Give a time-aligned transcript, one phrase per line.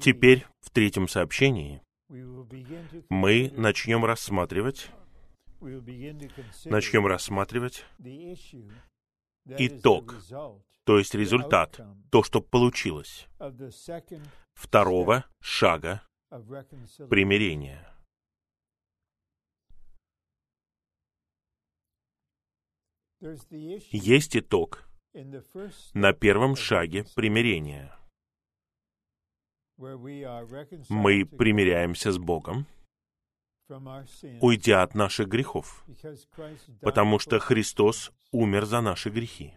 [0.00, 1.80] Теперь в третьем сообщении
[3.08, 4.90] мы начнем рассматривать,
[5.60, 7.84] начнем рассматривать
[9.46, 10.16] итог,
[10.84, 13.28] то есть результат, то, что получилось
[14.54, 16.02] второго шага
[17.08, 17.88] примирения.
[23.92, 24.88] Есть итог
[25.94, 27.96] на первом шаге примирения.
[30.88, 32.66] Мы примиряемся с Богом,
[34.40, 35.84] уйдя от наших грехов,
[36.80, 39.54] потому что Христос умер за наши грехи.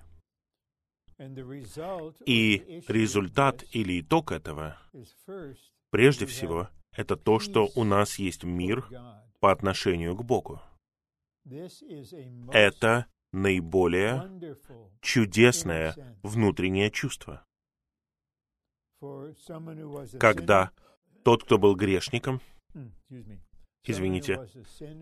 [2.25, 4.77] И результат или итог этого,
[5.91, 8.87] прежде всего, это то, что у нас есть мир
[9.39, 10.61] по отношению к Богу.
[12.51, 14.57] Это наиболее
[15.01, 17.45] чудесное внутреннее чувство.
[20.19, 20.71] Когда
[21.23, 22.41] тот, кто был грешником,
[23.83, 24.47] извините,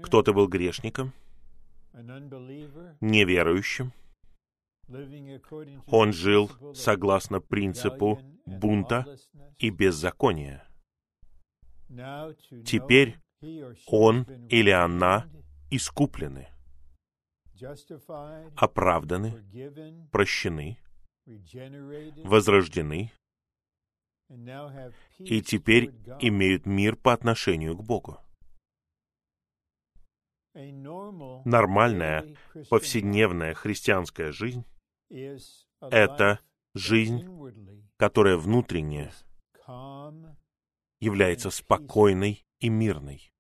[0.02, 1.14] кто-то был грешником,
[3.02, 3.94] неверующим,
[5.88, 9.06] он жил согласно принципу бунта
[9.58, 10.68] и беззакония.
[12.66, 13.18] Теперь
[13.88, 15.30] он или она
[15.70, 16.50] искуплены,
[18.56, 19.44] оправданы,
[20.12, 20.78] прощены,
[22.24, 23.12] возрождены
[25.20, 28.20] и теперь имеют мир по отношению к Богу.
[31.45, 32.36] Нормальная,
[32.70, 34.66] повседневная христианская жизнь—
[35.81, 36.40] это
[36.75, 37.28] жизнь,
[37.98, 39.12] которая внутренне
[41.00, 43.31] является спокойной и мирной.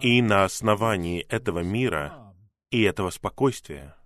[0.00, 2.34] И на основании этого мира
[2.70, 3.96] и этого спокойствия,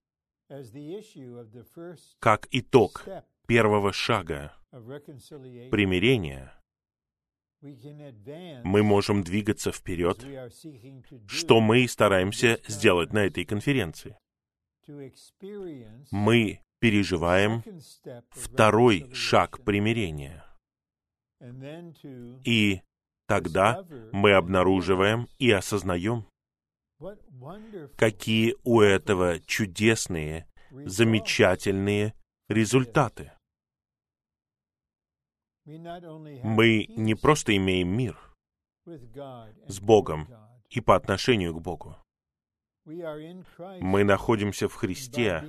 [2.20, 3.04] как итог
[3.46, 4.52] первого шага
[5.70, 6.52] примирения,
[8.64, 10.24] мы можем двигаться вперед,
[11.26, 14.16] что мы и стараемся сделать на этой конференции.
[16.10, 17.62] Мы переживаем
[18.30, 20.44] второй шаг примирения.
[22.44, 22.82] И
[23.26, 26.26] тогда мы обнаруживаем и осознаем,
[27.96, 32.14] какие у этого чудесные, замечательные
[32.48, 33.32] результаты.
[35.66, 38.16] Мы не просто имеем мир
[38.84, 40.28] с Богом
[40.70, 41.96] и по отношению к Богу.
[42.84, 45.42] Мы находимся в Христе,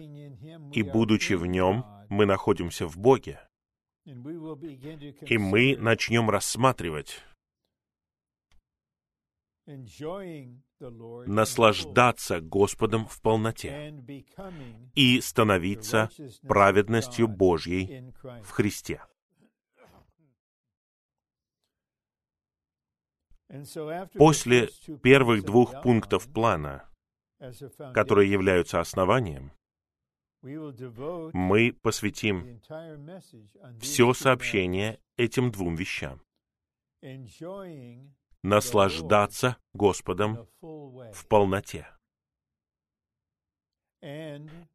[0.74, 3.40] и, будучи в Нем, мы находимся в Боге.
[4.06, 7.24] И мы начнем рассматривать,
[11.28, 13.94] наслаждаться Господом в полноте
[14.96, 16.10] и становиться
[16.42, 19.02] праведностью Божьей в Христе.
[24.16, 24.70] После
[25.02, 26.90] первых двух пунктов плана,
[27.94, 29.52] которые являются основанием,
[30.42, 32.62] мы посвятим
[33.80, 36.22] все сообщение этим двум вещам.
[38.44, 41.88] Наслаждаться Господом в полноте.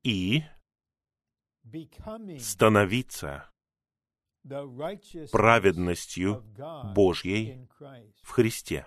[0.03, 0.43] И
[2.39, 3.51] становиться
[5.31, 6.45] праведностью
[6.95, 7.69] Божьей
[8.23, 8.87] в Христе.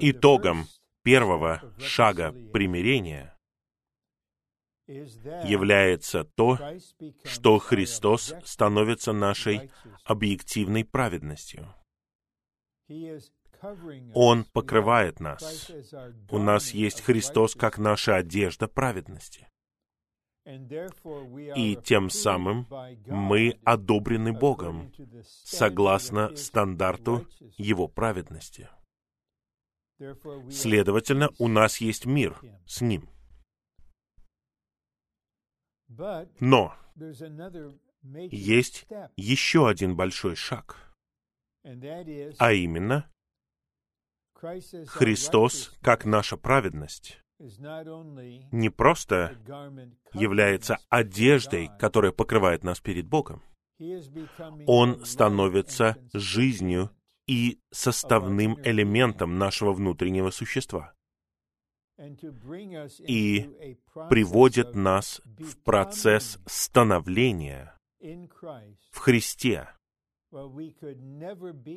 [0.00, 0.66] Итогом
[1.02, 3.36] первого шага примирения
[4.88, 6.58] является то,
[7.24, 9.70] что Христос становится нашей
[10.04, 11.72] объективной праведностью.
[14.14, 15.70] Он покрывает нас.
[16.30, 19.49] У нас есть Христос как наша одежда праведности.
[20.44, 22.66] И тем самым
[23.06, 24.92] мы одобрены Богом
[25.24, 27.26] согласно стандарту
[27.58, 28.68] Его праведности.
[30.50, 33.10] Следовательно, у нас есть мир с Ним.
[36.40, 36.74] Но
[38.02, 38.86] есть
[39.16, 40.94] еще один большой шаг,
[41.62, 43.10] а именно
[44.86, 49.36] Христос как наша праведность не просто
[50.12, 53.42] является одеждой, которая покрывает нас перед Богом.
[54.66, 56.90] Он становится жизнью
[57.26, 60.92] и составным элементом нашего внутреннего существа.
[63.06, 63.76] И
[64.08, 67.74] приводит нас в процесс становления
[68.90, 69.68] в Христе,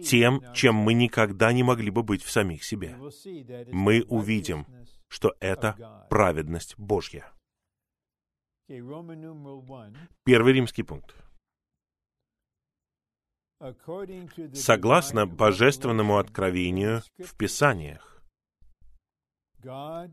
[0.04, 2.96] тем, чем мы никогда не могли бы быть в самих себе.
[3.72, 4.66] Мы увидим,
[5.14, 7.32] что это праведность Божья.
[10.24, 11.16] Первый римский пункт.
[14.54, 18.24] Согласно божественному откровению в Писаниях,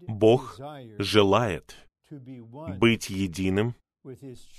[0.07, 0.61] Бог
[0.99, 3.75] желает быть единым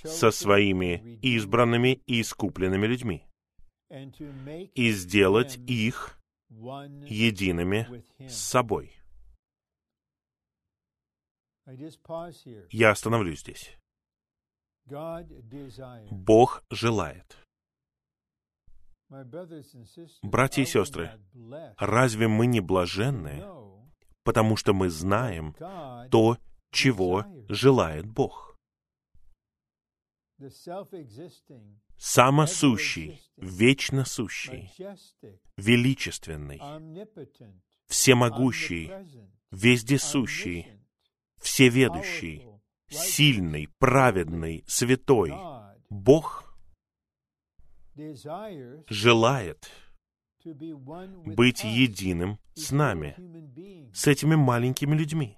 [0.03, 3.27] со своими избранными и искупленными людьми
[4.73, 6.17] и сделать их
[6.49, 9.00] едиными с собой.
[12.69, 13.77] Я остановлюсь здесь.
[16.11, 17.37] Бог желает.
[20.21, 21.11] Братья и сестры,
[21.77, 23.43] разве мы не блаженны,
[24.23, 25.53] потому что мы знаем
[26.09, 26.37] то,
[26.71, 28.57] чего желает Бог?
[31.97, 34.71] Самосущий, вечно сущий,
[35.57, 36.59] величественный,
[37.85, 38.91] всемогущий,
[39.51, 40.80] вездесущий,
[41.41, 42.47] всеведущий,
[42.89, 45.33] сильный, праведный, святой,
[45.89, 46.55] Бог
[48.87, 49.69] желает
[50.43, 53.15] быть единым с нами,
[53.93, 55.37] с этими маленькими людьми,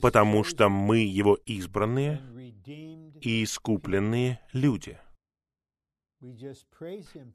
[0.00, 2.20] потому что мы Его избранные
[3.20, 4.98] и искупленные люди.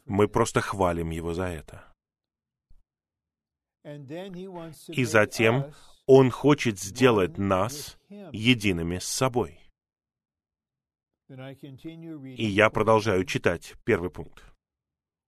[0.05, 1.92] Мы просто хвалим Его за это.
[3.83, 5.73] И затем
[6.05, 9.59] Он хочет сделать нас едиными с собой.
[11.29, 14.43] И я продолжаю читать первый пункт.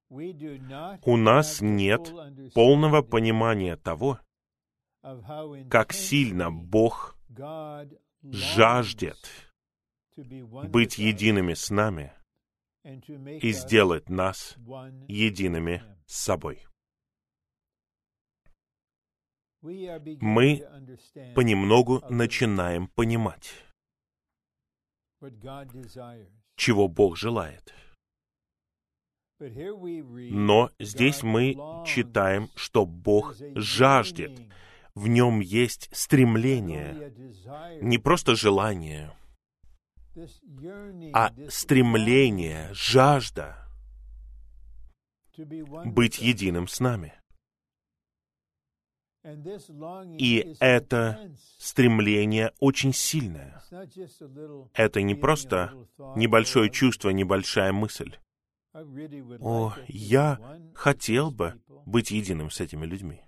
[0.10, 2.14] У нас нет
[2.54, 4.20] полного понимания того,
[5.70, 7.18] как сильно Бог
[8.24, 9.18] жаждет
[10.16, 12.14] быть едиными с нами
[12.84, 14.56] и сделать нас
[15.08, 16.66] едиными с собой.
[20.22, 20.64] Мы
[21.34, 23.52] понемногу начинаем понимать,
[26.56, 27.74] чего Бог желает.
[29.40, 34.40] Но здесь мы читаем, что Бог жаждет.
[34.94, 37.12] В нем есть стремление,
[37.82, 39.12] не просто желание,
[41.12, 43.68] а стремление, жажда
[45.86, 47.14] быть единым с нами.
[50.18, 53.64] И это стремление очень сильное.
[54.74, 55.74] Это не просто
[56.16, 58.16] небольшое чувство, небольшая мысль.
[59.40, 60.40] О, я
[60.74, 63.22] хотел бы быть единым с этими людьми.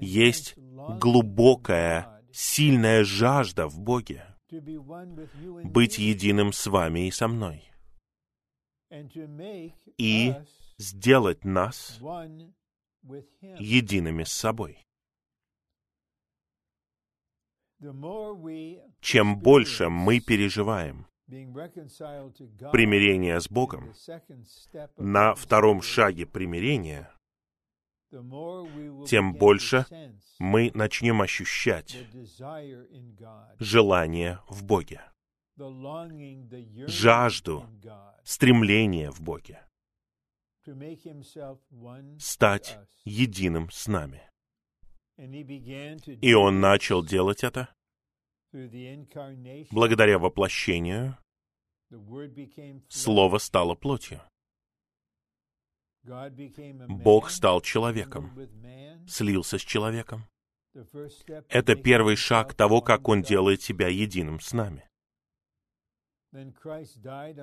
[0.00, 7.70] Есть глубокая, сильная жажда в Боге быть единым с вами и со мной.
[9.98, 10.34] И
[10.78, 12.00] сделать нас
[13.40, 14.84] едиными с собой.
[19.00, 21.06] Чем больше мы переживаем
[22.72, 23.92] примирение с Богом
[24.96, 27.12] на втором шаге примирения,
[28.10, 29.86] тем больше
[30.38, 31.96] мы начнем ощущать
[33.58, 35.02] желание в Боге,
[36.86, 37.64] жажду,
[38.24, 39.68] стремление в Боге
[42.18, 44.22] стать единым с нами.
[45.16, 47.74] И он начал делать это
[49.70, 51.18] благодаря воплощению.
[52.88, 54.20] Слово стало плотью.
[56.88, 58.32] Бог стал человеком,
[59.06, 60.26] слился с человеком.
[61.48, 64.87] Это первый шаг того, как Он делает себя единым с нами.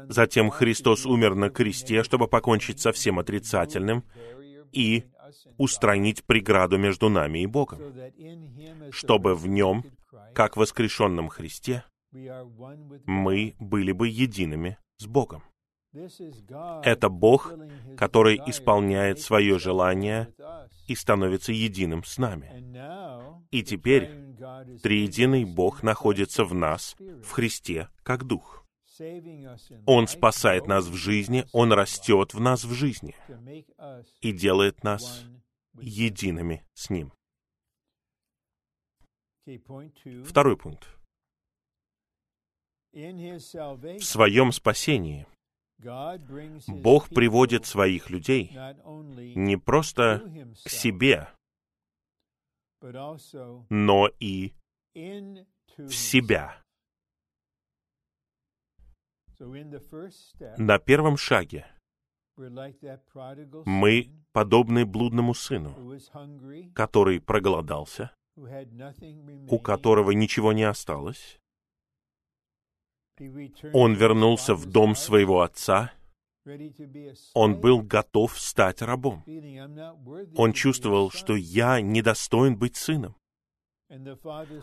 [0.09, 4.03] Затем Христос умер на кресте, чтобы покончить со всем отрицательным
[4.71, 5.05] и
[5.57, 7.81] устранить преграду между нами и Богом,
[8.91, 9.83] чтобы в Нем,
[10.33, 15.43] как в воскрешенном Христе, мы были бы едиными с Богом.
[16.83, 17.53] Это Бог,
[17.97, 20.33] который исполняет свое желание
[20.87, 22.51] и становится единым с нами.
[23.51, 24.11] И теперь
[24.83, 28.64] триединый Бог находится в нас, в Христе, как Дух.
[29.85, 33.15] Он спасает нас в жизни, Он растет в нас в жизни
[34.21, 35.25] и делает нас
[35.79, 37.11] едиными с Ним.
[40.25, 40.87] Второй пункт.
[42.93, 45.27] В своем спасении
[46.67, 48.51] Бог приводит своих людей
[49.35, 50.23] не просто
[50.63, 51.29] к себе,
[53.69, 54.53] но и
[55.77, 56.64] в себя.
[60.57, 61.65] На первом шаге
[63.65, 65.75] мы подобны блудному сыну,
[66.73, 71.39] который проголодался, у которого ничего не осталось,
[73.73, 75.93] он вернулся в дом своего отца,
[77.33, 79.23] он был готов стать рабом.
[80.35, 83.15] Он чувствовал, что я недостоин быть сыном.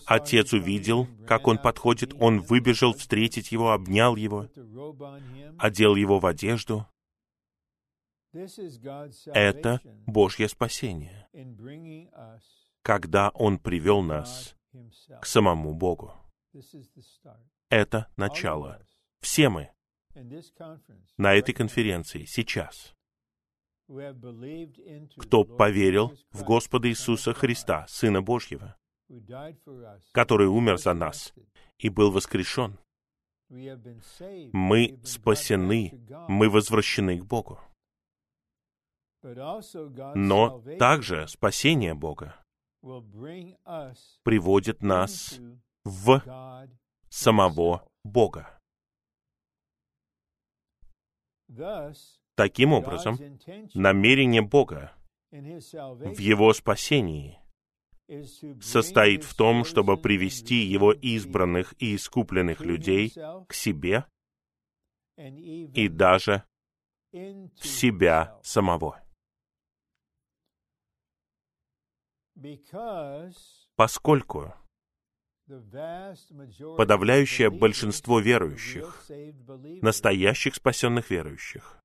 [0.07, 4.49] Отец увидел, как он подходит, он выбежал встретить его, обнял его,
[5.59, 6.87] одел его в одежду.
[9.26, 11.29] Это Божье спасение,
[12.83, 14.57] когда Он привел нас
[15.21, 16.14] к самому Богу.
[17.69, 18.85] Это начало.
[19.21, 19.71] Все мы
[21.17, 22.95] на этой конференции сейчас,
[25.17, 28.76] кто поверил в Господа Иисуса Христа, Сына Божьего,
[30.12, 31.35] который умер за нас
[31.78, 32.78] и был воскрешен.
[33.49, 35.92] Мы спасены,
[36.28, 37.61] мы возвращены к Богу.
[40.14, 42.35] Но также спасение Бога
[44.25, 45.38] приводит нас
[45.85, 46.23] в
[47.09, 48.59] самого Бога.
[52.35, 53.19] Таким образом,
[53.75, 54.92] намерение Бога
[55.31, 57.41] в Его спасении
[58.61, 63.12] состоит в том, чтобы привести Его избранных и искупленных людей
[63.49, 64.07] к себе
[65.16, 66.45] и даже
[67.12, 69.00] в себя самого.
[73.76, 74.54] Поскольку
[76.76, 79.07] подавляющее большинство верующих,
[79.83, 81.78] настоящих спасенных верующих,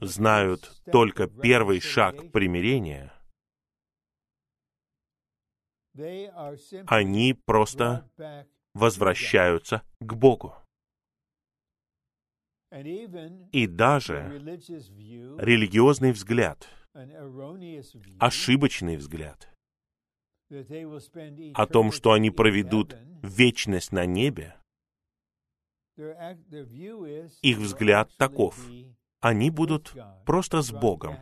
[0.00, 3.12] знают только первый шаг примирения,
[6.86, 8.08] они просто
[8.74, 10.54] возвращаются к Богу.
[12.70, 14.40] И даже
[15.38, 16.66] религиозный взгляд,
[18.18, 19.48] ошибочный взгляд
[21.54, 24.56] о том, что они проведут вечность на небе,
[27.42, 28.58] их взгляд таков.
[29.20, 29.94] Они будут
[30.24, 31.16] просто с Богом.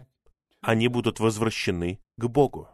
[0.62, 2.68] Они будут возвращены к Богу.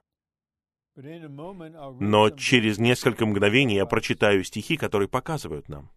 [0.97, 5.91] Но через несколько мгновений я прочитаю стихи, которые показывают нам,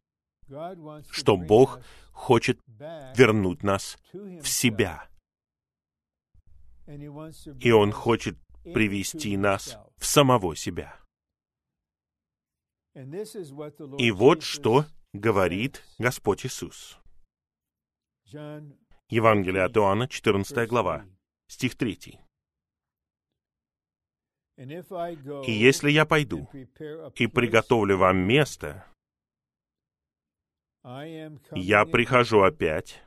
[1.10, 1.80] что Бог
[2.12, 5.08] хочет вернуть нас в себя.
[7.62, 11.00] И Он хочет привести нас в самого себя.
[13.98, 17.00] И вот что говорит Господь Иисус.
[19.08, 21.06] Евангелие от Иоанна, 14 глава,
[21.48, 22.20] стих 3.
[24.60, 26.50] «И если я пойду
[27.16, 28.86] и приготовлю вам место,
[30.84, 33.02] я прихожу опять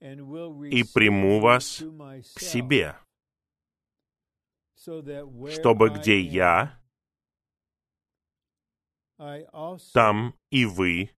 [0.00, 1.84] и приму вас
[2.34, 2.96] к себе,
[4.74, 6.82] чтобы где я,
[9.92, 11.10] там и вы,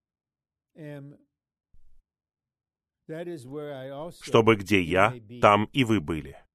[4.20, 6.45] чтобы где я, там и вы были.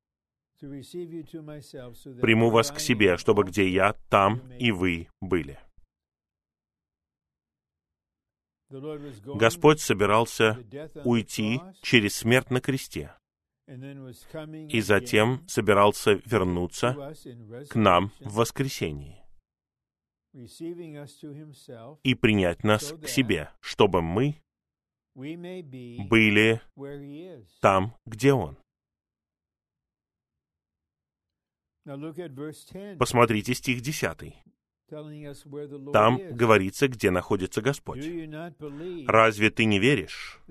[2.21, 5.59] Приму вас к себе, чтобы где я, там и вы были.
[8.69, 10.63] Господь собирался
[11.03, 13.13] уйти через смерть на кресте
[13.67, 17.13] и затем собирался вернуться
[17.69, 19.21] к нам в воскресении
[22.03, 24.41] и принять нас к себе, чтобы мы
[25.13, 26.61] были
[27.59, 28.57] там, где Он.
[32.97, 34.43] Посмотрите стих 10.
[35.93, 38.05] Там говорится, где находится Господь.
[39.07, 40.41] Разве ты не веришь,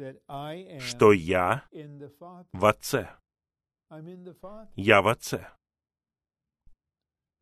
[0.78, 1.64] что я
[2.52, 3.10] в Отце?
[4.76, 5.46] Я в Отце.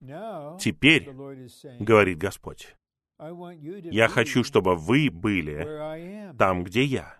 [0.00, 1.10] Теперь,
[1.80, 2.76] говорит Господь,
[3.18, 7.18] я хочу, чтобы вы были там, где я,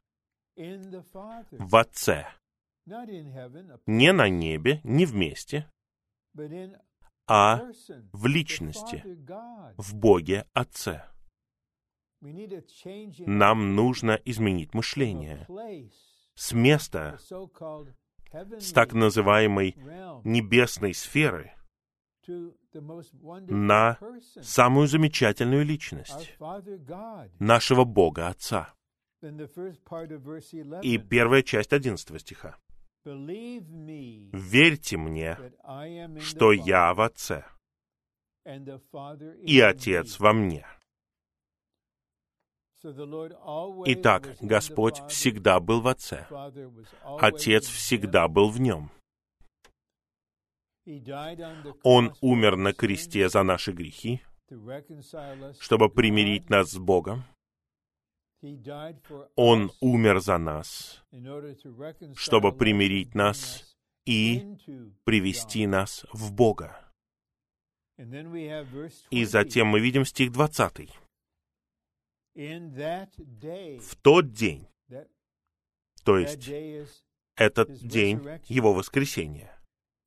[0.56, 2.26] в Отце.
[3.86, 5.70] Не на небе, не вместе,
[7.26, 7.62] а
[8.12, 9.04] в личности,
[9.76, 11.04] в Боге Отце.
[12.20, 15.46] Нам нужно изменить мышление
[16.34, 17.18] с места,
[18.58, 19.74] с так называемой
[20.24, 21.52] небесной сферы
[22.26, 23.98] на
[24.42, 26.36] самую замечательную личность
[27.38, 28.74] нашего Бога Отца.
[30.82, 32.56] И первая часть одиннадцатого стиха.
[34.32, 35.38] Верьте мне,
[36.20, 37.44] что я в Отце,
[39.42, 40.66] и Отец во мне.
[43.86, 46.26] Итак, Господь всегда был в Отце.
[47.02, 48.90] Отец всегда был в Нем.
[51.82, 54.22] Он умер на кресте за наши грехи,
[55.58, 57.24] чтобы примирить нас с Богом.
[59.34, 61.04] Он умер за нас,
[62.14, 63.76] чтобы примирить нас
[64.06, 64.56] и
[65.04, 66.78] привести нас в Бога.
[69.10, 70.90] И затем мы видим стих 20.
[72.34, 74.68] В тот день,
[76.04, 76.48] то есть
[77.34, 79.58] этот день Его воскресения,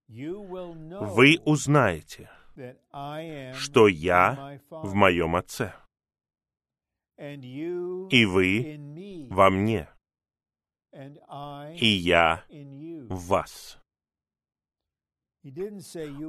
[0.08, 2.30] вы узнаете,
[3.54, 5.74] что я в моем Отце,
[7.22, 9.88] и вы во мне,
[10.92, 13.78] и я в вас.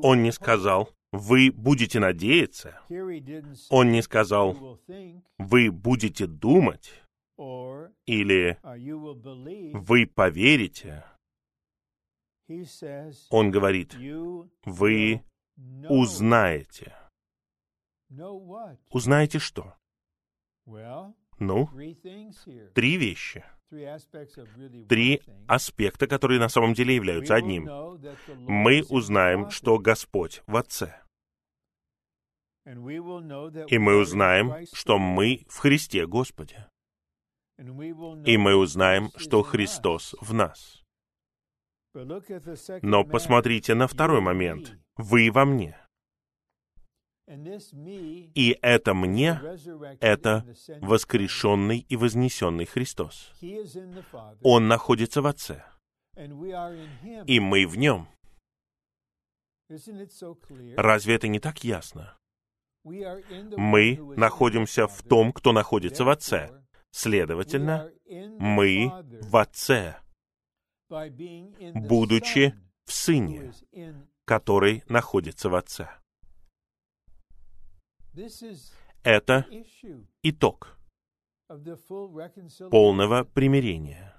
[0.02, 2.80] Он не сказал, вы будете надеяться.
[3.70, 4.78] Он не сказал,
[5.38, 7.02] вы будете думать
[8.06, 8.58] или
[9.74, 11.04] вы поверите.
[13.30, 13.94] Он говорит,
[14.64, 15.24] вы
[15.88, 16.94] узнаете.
[18.90, 19.74] Узнаете что?
[21.38, 21.68] Ну,
[22.74, 23.44] три вещи.
[24.88, 27.68] Три аспекта, которые на самом деле являются одним.
[28.46, 31.02] Мы узнаем, что Господь в Отце.
[32.64, 36.68] И мы узнаем, что мы в Христе Господе.
[37.58, 40.82] И мы узнаем, что Христос в нас.
[42.82, 44.78] Но посмотрите на второй момент.
[44.96, 45.81] Вы во мне.
[47.26, 49.40] И это мне,
[50.00, 50.44] это
[50.80, 53.32] воскрешенный и вознесенный Христос.
[54.42, 55.64] Он находится в Отце.
[57.26, 58.08] И мы в Нем.
[60.76, 62.18] Разве это не так ясно?
[62.84, 66.50] Мы находимся в том, кто находится в Отце.
[66.90, 67.90] Следовательно,
[68.38, 68.90] мы
[69.22, 69.96] в Отце,
[70.90, 73.52] будучи в Сыне,
[74.26, 75.88] который находится в Отце.
[79.02, 79.46] Это
[80.22, 80.76] итог
[82.70, 84.14] полного примирения.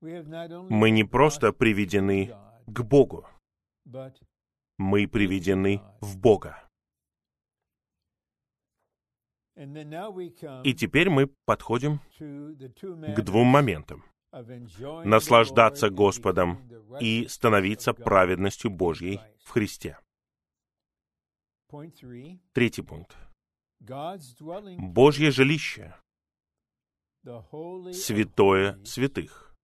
[0.00, 2.32] Мы не просто приведены
[2.66, 3.26] к Богу,
[4.78, 6.62] мы приведены в Бога.
[9.56, 14.04] И теперь мы подходим к двум моментам.
[15.04, 16.60] Наслаждаться Господом
[17.00, 19.98] и становиться праведностью Божьей в Христе.
[22.52, 23.16] Третий пункт.
[24.78, 25.94] Божье жилище,
[27.92, 29.54] святое святых.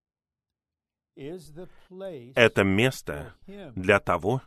[1.14, 3.34] Это место
[3.76, 4.42] для того,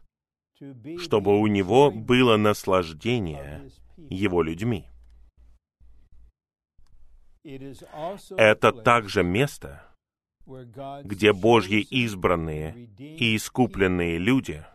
[0.97, 4.89] чтобы у него было наслаждение его людьми.
[7.43, 9.95] Это также место,
[11.03, 14.65] где Божьи избранные и искупленные люди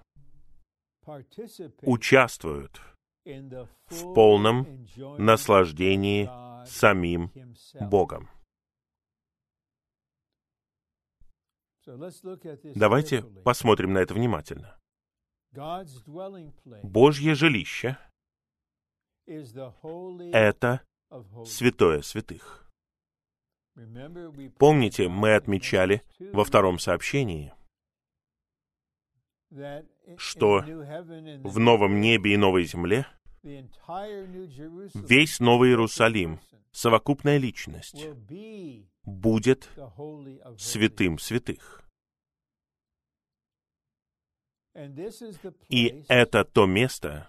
[1.83, 2.81] участвуют
[3.25, 4.87] в полном
[5.19, 6.29] наслаждении
[6.67, 7.31] самим
[7.81, 8.29] Богом.
[12.75, 14.79] Давайте посмотрим на это внимательно.
[16.83, 17.99] Божье жилище—
[19.27, 20.83] это
[21.45, 22.71] святое святых.
[24.59, 27.53] Помните, мы отмечали во втором сообщении,
[30.17, 33.07] что в новом небе и новой земле
[33.43, 36.41] весь Новый Иерусалим,
[36.73, 38.07] совокупная личность,
[39.05, 39.69] будет
[40.59, 41.83] святым святых.
[45.69, 47.29] И это то место,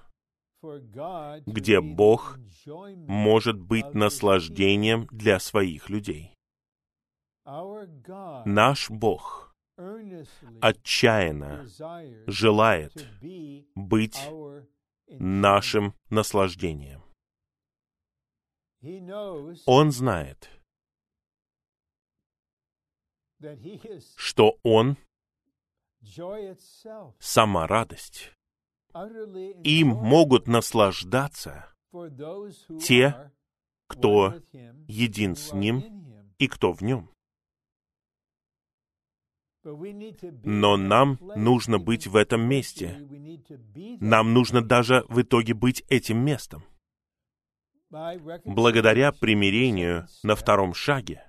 [0.62, 6.36] где Бог может быть наслаждением для своих людей.
[8.46, 9.51] Наш Бог
[10.62, 11.68] отчаянно
[12.28, 13.08] желает
[13.76, 14.18] быть
[15.08, 17.04] нашим наслаждением.
[19.66, 20.50] Он знает,
[24.16, 24.98] что Он
[27.20, 28.32] сама радость.
[29.64, 31.74] Им могут наслаждаться
[32.82, 33.32] те,
[33.88, 34.36] кто
[34.88, 37.10] един с Ним и кто в Нем.
[39.64, 43.08] Но нам нужно быть в этом месте.
[44.00, 46.64] Нам нужно даже в итоге быть этим местом.
[48.46, 51.28] Благодаря примирению на втором шаге.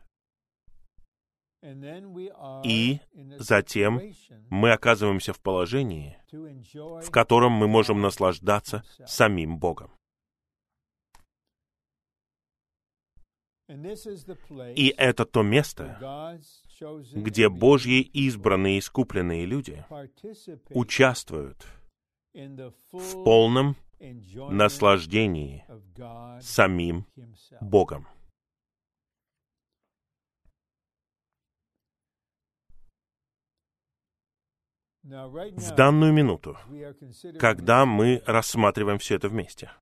[2.64, 3.00] И
[3.38, 4.00] затем
[4.50, 9.92] мы оказываемся в положении, в котором мы можем наслаждаться самим Богом.
[13.68, 16.38] И это то место,
[17.14, 19.84] где Божьи избранные искупленные люди
[20.70, 21.66] участвуют
[22.34, 23.76] в полном
[24.50, 25.64] наслаждении
[26.40, 27.06] самим
[27.60, 28.06] Богом.
[35.02, 36.56] В данную минуту,
[37.38, 39.72] когда мы рассматриваем все это вместе,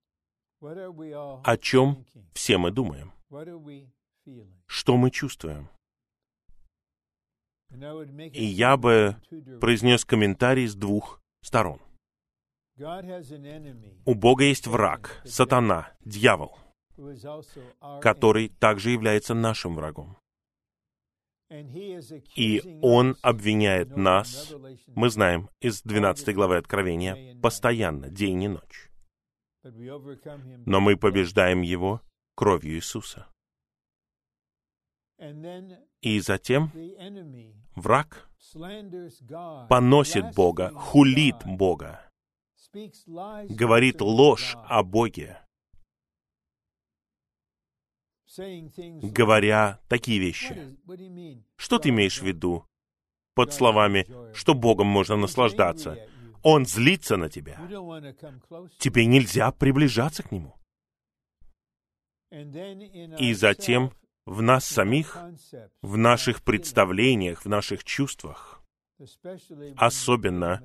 [0.63, 3.13] о чем все мы думаем?
[4.67, 5.69] Что мы чувствуем?
[8.33, 9.17] И я бы
[9.61, 11.81] произнес комментарий с двух сторон.
[14.05, 16.59] У Бога есть враг, сатана, дьявол,
[18.01, 20.17] который также является нашим врагом.
[22.37, 24.53] И он обвиняет нас,
[24.87, 28.91] мы знаем из 12 главы Откровения, постоянно, день и ночь.
[29.63, 32.01] Но мы побеждаем его
[32.35, 33.27] кровью Иисуса.
[36.01, 36.73] И затем
[37.75, 38.29] враг
[39.69, 42.11] поносит Бога, хулит Бога,
[43.51, 45.39] говорит ложь о Боге,
[48.37, 50.79] говоря такие вещи.
[51.57, 52.65] Что ты имеешь в виду
[53.35, 55.99] под словами, что Богом можно наслаждаться?
[56.43, 57.61] Он злится на тебя.
[58.79, 60.60] Тебе нельзя приближаться к Нему.
[62.31, 63.93] И затем
[64.27, 65.19] в нас самих,
[65.83, 68.63] в наших представлениях, в наших чувствах,
[69.77, 70.63] особенно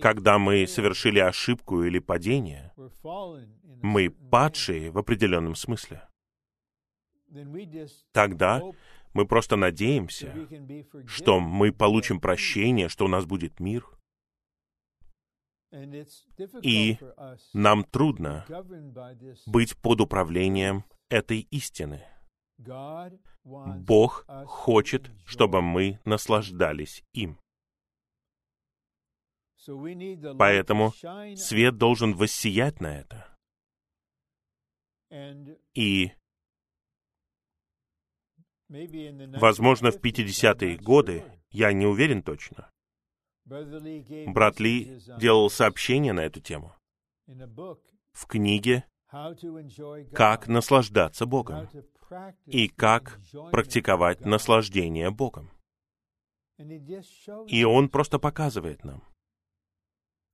[0.00, 2.72] когда мы совершили ошибку или падение,
[3.82, 6.08] мы падшие в определенном смысле.
[8.12, 8.62] Тогда
[9.14, 10.34] мы просто надеемся,
[11.06, 13.84] что мы получим прощение, что у нас будет мир.
[16.62, 16.98] И
[17.52, 18.46] нам трудно
[19.46, 22.04] быть под управлением этой истины.
[23.44, 27.38] Бог хочет, чтобы мы наслаждались им.
[30.38, 30.92] Поэтому
[31.36, 33.36] свет должен воссиять на это.
[35.74, 36.12] И,
[38.68, 42.70] возможно, в 50-е годы, я не уверен точно,
[43.46, 46.74] брат Ли делал сообщение на эту тему
[48.12, 48.84] в книге
[50.12, 51.68] «Как наслаждаться Богом»
[52.46, 55.50] и как практиковать наслаждение Богом.
[57.46, 59.02] И он просто показывает нам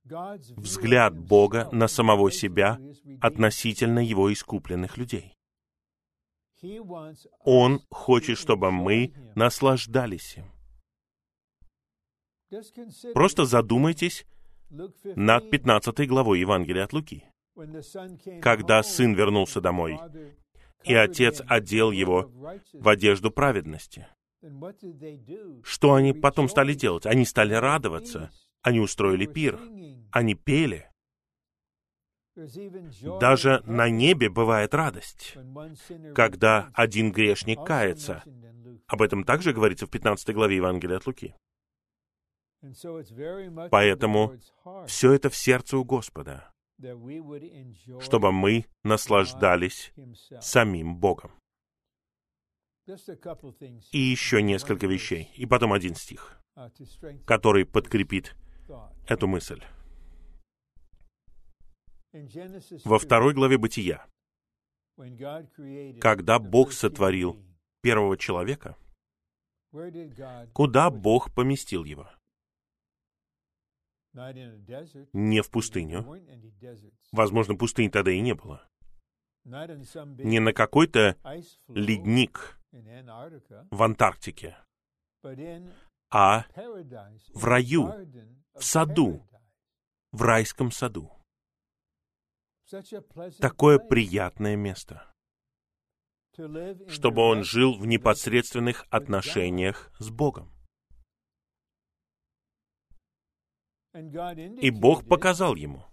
[0.05, 2.79] взгляд Бога на самого себя
[3.21, 5.33] относительно его искупленных людей.
[7.43, 10.51] Он хочет, чтобы мы наслаждались им.
[13.13, 14.25] Просто задумайтесь
[14.69, 17.25] над 15 главой Евангелия от Луки.
[18.41, 19.99] Когда сын вернулся домой,
[20.83, 22.31] и отец одел его
[22.73, 24.07] в одежду праведности.
[25.63, 27.05] Что они потом стали делать?
[27.05, 28.31] Они стали радоваться.
[28.61, 29.59] Они устроили пир.
[30.11, 30.89] Они пели.
[33.19, 35.35] Даже на небе бывает радость,
[36.13, 38.23] когда один грешник кается.
[38.87, 41.33] Об этом также говорится в 15 главе Евангелия от Луки.
[43.71, 44.33] Поэтому
[44.85, 46.54] все это в сердце у Господа
[48.01, 49.93] чтобы мы наслаждались
[50.41, 51.31] самим Богом.
[53.91, 56.39] И еще несколько вещей, и потом один стих,
[57.25, 58.35] который подкрепит
[59.07, 59.63] эту мысль.
[62.85, 64.05] Во второй главе Бытия,
[65.99, 67.43] когда Бог сотворил
[67.81, 68.77] первого человека,
[70.53, 72.09] куда Бог поместил его?
[75.13, 76.05] Не в пустыню.
[77.11, 78.67] Возможно, пустыни тогда и не было.
[79.43, 81.17] Не на какой-то
[81.67, 82.59] ледник
[83.71, 84.57] в Антарктике,
[86.09, 86.45] а
[87.33, 87.91] в раю,
[88.53, 89.27] в саду,
[90.11, 91.11] в райском саду.
[93.39, 95.13] Такое приятное место,
[96.87, 100.51] чтобы он жил в непосредственных отношениях с Богом.
[103.95, 105.85] И Бог показал ему.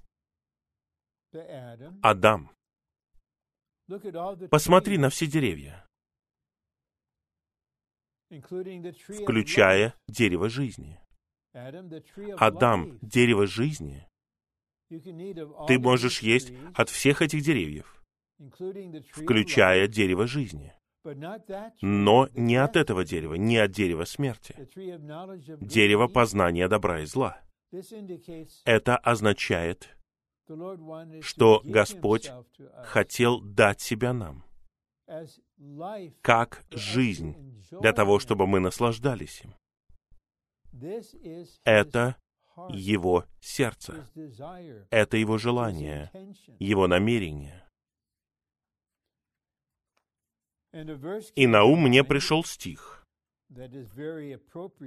[2.02, 2.50] Адам,
[4.50, 5.86] посмотри на все деревья,
[8.28, 11.00] включая дерево жизни.
[12.38, 14.08] Адам, дерево жизни,
[14.88, 18.04] ты можешь есть от всех этих деревьев,
[19.12, 20.74] включая дерево жизни.
[21.80, 24.54] Но не от этого дерева, не от дерева смерти.
[25.60, 27.40] Дерево познания добра и зла.
[28.64, 29.96] Это означает,
[31.20, 32.30] что Господь
[32.84, 34.44] хотел дать себя нам.
[36.22, 37.34] как жизнь,
[37.70, 39.54] для того, чтобы мы наслаждались им.
[41.64, 42.16] Это
[42.70, 44.08] его сердце.
[44.90, 46.10] Это его желание,
[46.58, 47.66] его намерение.
[51.34, 53.01] И на ум мне пришел стих,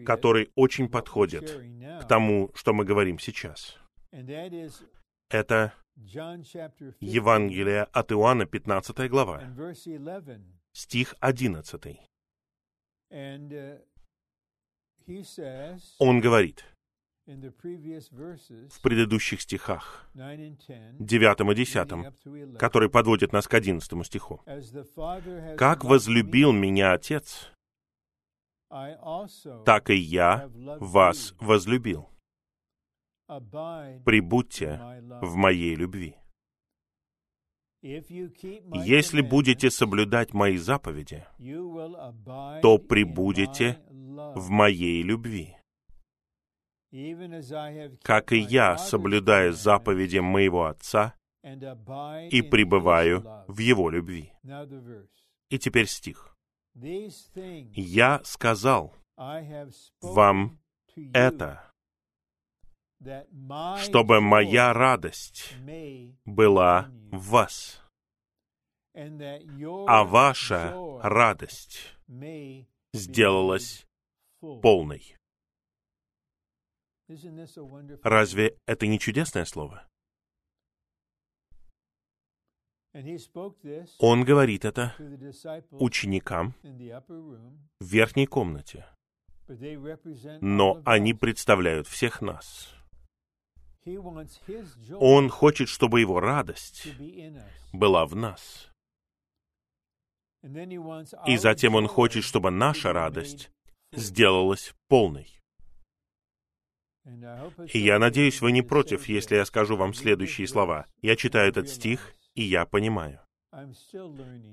[0.05, 1.51] который очень подходит
[2.01, 3.77] к тому, что мы говорим сейчас.
[5.29, 5.73] Это
[6.99, 9.41] Евангелие от Иоанна, 15 глава,
[10.73, 11.99] стих 11.
[15.99, 16.65] Он говорит,
[17.25, 24.41] в предыдущих стихах, 9 и 10, который подводит нас к 11 стиху.
[25.57, 27.51] «Как возлюбил меня Отец,
[29.65, 32.09] так и я вас возлюбил.
[34.05, 34.79] Прибудьте
[35.21, 36.17] в моей любви.
[37.81, 41.25] Если будете соблюдать мои заповеди,
[42.61, 45.55] то прибудете в моей любви
[48.03, 54.31] как и я соблюдаю заповеди моего Отца и пребываю в Его любви.
[55.49, 56.35] И теперь стих.
[56.75, 58.93] «Я сказал
[60.01, 60.59] вам
[61.13, 61.71] это,
[63.77, 65.53] чтобы моя радость
[66.25, 67.81] была в вас,
[68.93, 71.95] а ваша радость
[72.93, 73.87] сделалась
[74.39, 75.17] полной.
[78.03, 79.87] Разве это не чудесное слово?
[83.99, 84.95] Он говорит это
[85.71, 88.85] ученикам в верхней комнате,
[90.41, 92.73] но они представляют всех нас.
[94.99, 96.87] Он хочет, чтобы его радость
[97.73, 98.71] была в нас.
[101.27, 103.51] И затем он хочет, чтобы наша радость
[103.91, 105.37] сделалась полной.
[107.73, 110.87] И я надеюсь, вы не против, если я скажу вам следующие слова.
[111.01, 113.19] Я читаю этот стих, и я понимаю.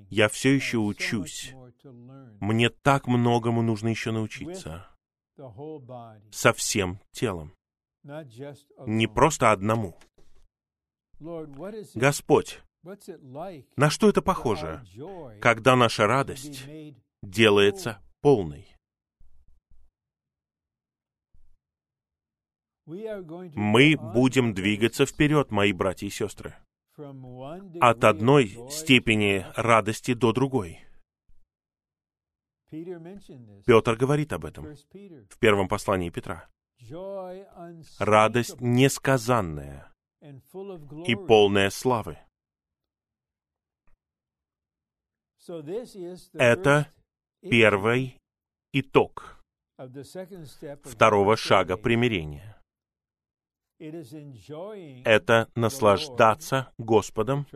[0.09, 1.53] Я все еще учусь.
[2.41, 4.87] Мне так многому нужно еще научиться.
[6.31, 7.53] Со всем телом.
[8.87, 9.99] Не просто одному.
[11.95, 12.61] Господь,
[13.77, 14.85] на что это похоже,
[15.41, 16.65] когда наша радость
[17.23, 18.69] делается полной?
[22.85, 26.57] Мы будем двигаться вперед, мои братья и сестры,
[27.81, 30.81] от одной степени радости до другой.
[33.67, 36.49] Петр говорит об этом в первом послании Петра.
[37.99, 39.93] Радость несказанная
[41.07, 42.19] и полная славы.
[46.33, 46.89] Это
[47.41, 48.17] первый
[48.73, 49.43] итог
[50.85, 52.62] второго шага примирения
[55.05, 57.47] это наслаждаться Господом,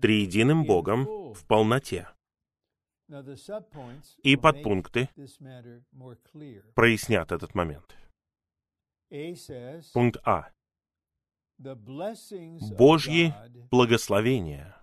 [0.00, 2.08] триединым Богом в полноте.
[4.22, 5.08] И подпункты
[6.74, 7.96] прояснят этот момент.
[9.92, 10.50] Пункт А.
[11.58, 13.32] Божьи
[13.70, 14.76] благословения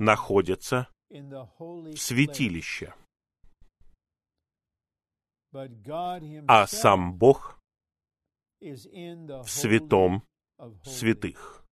[0.00, 2.94] находятся в святилище,
[6.48, 7.57] а сам Бог
[8.60, 10.22] в святом
[10.82, 11.64] святых.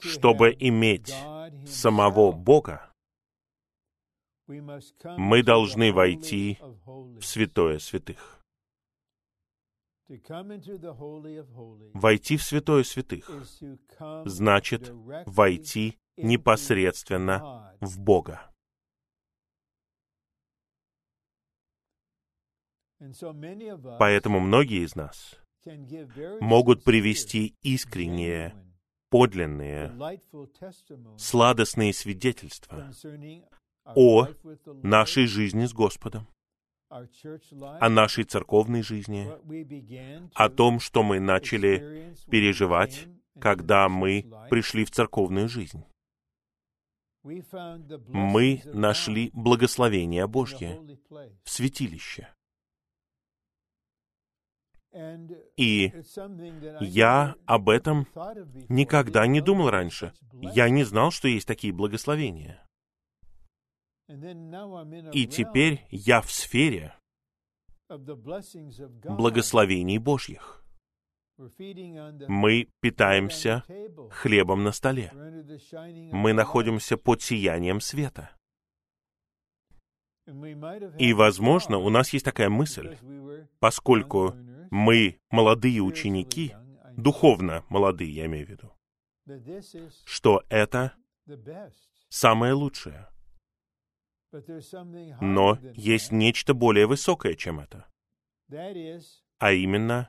[0.00, 1.14] Чтобы иметь
[1.66, 2.92] самого Бога,
[4.48, 8.42] мы должны войти в святое святых.
[11.94, 13.30] Войти в святое святых
[14.26, 14.90] значит
[15.26, 18.51] войти непосредственно в Бога.
[23.98, 25.38] Поэтому многие из нас
[26.40, 28.54] могут привести искренние,
[29.10, 29.92] подлинные,
[31.16, 32.92] сладостные свидетельства
[33.84, 34.28] о
[34.82, 36.28] нашей жизни с Господом,
[36.88, 39.28] о нашей церковной жизни,
[40.34, 43.08] о том, что мы начали переживать,
[43.40, 45.84] когда мы пришли в церковную жизнь.
[47.24, 50.80] Мы нашли благословение Божье
[51.44, 52.28] в святилище.
[55.56, 55.92] И
[56.80, 58.06] я об этом
[58.68, 60.12] никогда не думал раньше.
[60.32, 62.62] Я не знал, что есть такие благословения.
[65.12, 66.94] И теперь я в сфере
[67.88, 70.62] благословений Божьих.
[72.28, 73.64] Мы питаемся
[74.10, 75.10] хлебом на столе.
[76.12, 78.30] Мы находимся под сиянием света.
[80.98, 82.96] И, возможно, у нас есть такая мысль,
[83.58, 84.36] поскольку
[84.72, 86.56] мы молодые ученики,
[86.96, 88.72] духовно молодые, я имею в виду,
[90.06, 90.94] что это
[92.08, 93.06] самое лучшее.
[95.20, 97.86] Но есть нечто более высокое, чем это.
[99.38, 100.08] А именно,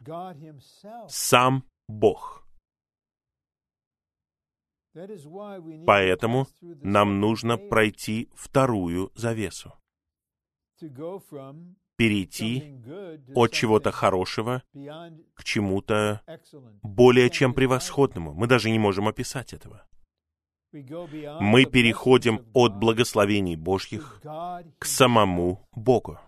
[1.10, 2.48] сам Бог.
[5.86, 9.74] Поэтому нам нужно пройти вторую завесу.
[12.04, 12.82] Перейти
[13.34, 14.62] от чего-то хорошего
[15.36, 16.22] к чему-то
[16.82, 18.34] более чем превосходному.
[18.34, 19.86] Мы даже не можем описать этого
[20.74, 24.22] мы переходим от благословений Божьих
[24.80, 26.20] к самому Богу.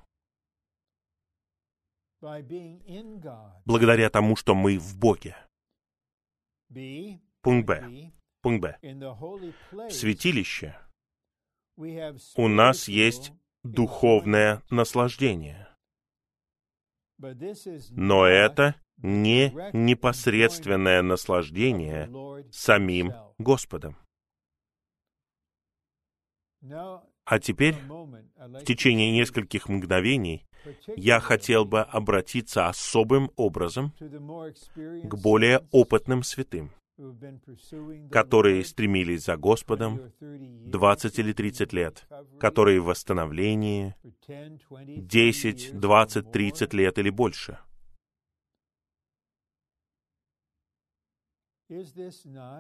[3.66, 5.36] Благодаря тому, что мы в Боге.
[7.42, 8.12] Пункт Б.
[8.42, 8.78] Пункт Б.
[9.72, 10.78] В святилище
[11.76, 13.34] у нас есть
[13.66, 15.68] духовное наслаждение.
[17.92, 22.10] Но это не непосредственное наслаждение
[22.52, 23.98] самим Господом.
[27.28, 30.46] А теперь, в течение нескольких мгновений,
[30.96, 36.72] я хотел бы обратиться особым образом к более опытным святым,
[38.10, 42.08] которые стремились за Господом 20 или 30 лет,
[42.40, 43.96] которые в восстановлении
[44.28, 47.60] 10, 20, 30 лет или больше.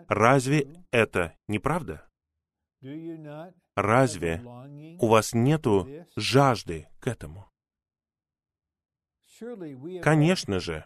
[0.07, 2.07] Разве это не правда?
[3.75, 4.41] Разве
[4.99, 7.49] у вас нету жажды к этому?
[10.01, 10.85] Конечно же,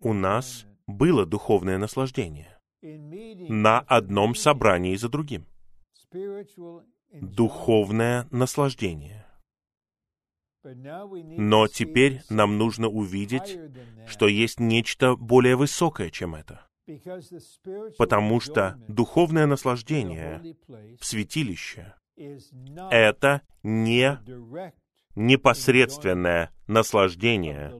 [0.00, 5.46] у нас было духовное наслаждение на одном собрании за другим.
[7.12, 9.26] Духовное наслаждение.
[10.62, 13.58] Но теперь нам нужно увидеть,
[14.06, 16.66] что есть нечто более высокое, чем это
[17.98, 20.56] потому что духовное наслаждение
[21.00, 21.94] в святилище—
[22.90, 24.18] это не
[25.14, 27.72] непосредственное наслаждение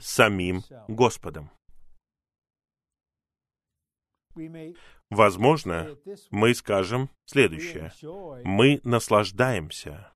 [0.00, 1.50] самим Господом.
[5.10, 5.96] Возможно,
[6.30, 7.92] мы скажем следующее.
[8.44, 10.12] Мы наслаждаемся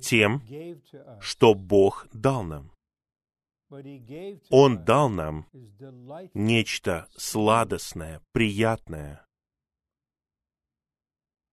[0.00, 0.42] тем,
[1.20, 2.70] что Бог дал нам.
[4.50, 5.46] Он дал нам
[6.34, 9.26] нечто сладостное, приятное.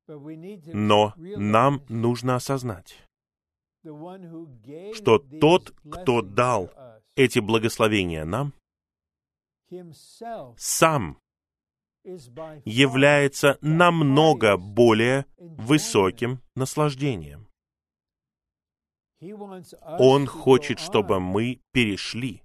[0.07, 2.97] Но нам нужно осознать,
[3.81, 6.69] что тот, кто дал
[7.15, 8.53] эти благословения нам,
[10.57, 11.19] сам
[12.65, 17.47] является намного более высоким наслаждением.
[19.99, 22.41] Он хочет, чтобы мы перешли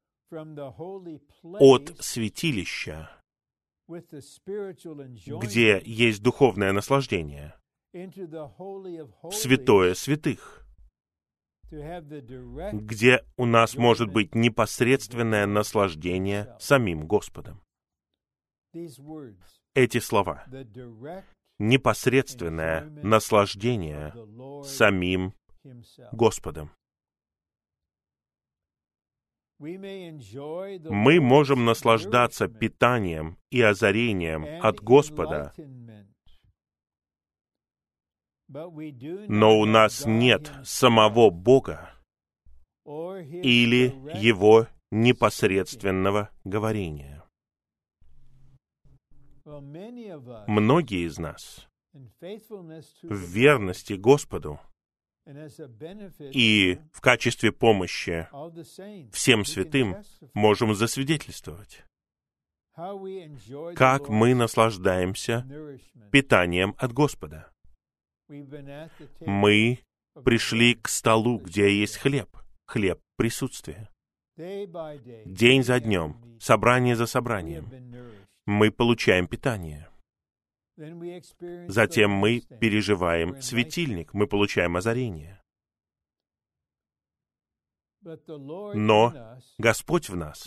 [1.59, 3.11] от святилища,
[3.89, 7.55] где есть духовное наслаждение,
[7.93, 10.66] в святое святых,
[11.71, 17.61] где у нас может быть непосредственное наслаждение самим Господом.
[19.75, 20.45] Эти слова—
[21.59, 24.15] непосредственное наслаждение
[24.65, 25.35] самим
[26.13, 26.71] Господом.
[29.59, 35.55] Мы можем наслаждаться питанием и озарением от Господа,
[38.49, 41.91] но у нас нет самого Бога
[42.85, 47.25] или Его непосредственного говорения.
[50.47, 54.61] Многие из нас в верности Господу
[56.33, 58.29] и в качестве помощи
[59.13, 59.97] всем святым
[60.35, 61.85] можем засвидетельствовать,
[63.75, 65.47] как мы наслаждаемся
[66.13, 67.51] питанием от Господа.
[69.21, 69.79] Мы
[70.25, 73.89] пришли к столу, где есть хлеб, хлеб присутствия.
[74.37, 77.71] День за днем, собрание за собранием,
[78.47, 79.89] мы получаем питание—
[80.77, 85.41] Затем мы переживаем светильник, мы получаем озарение.
[88.03, 90.47] Но Господь в нас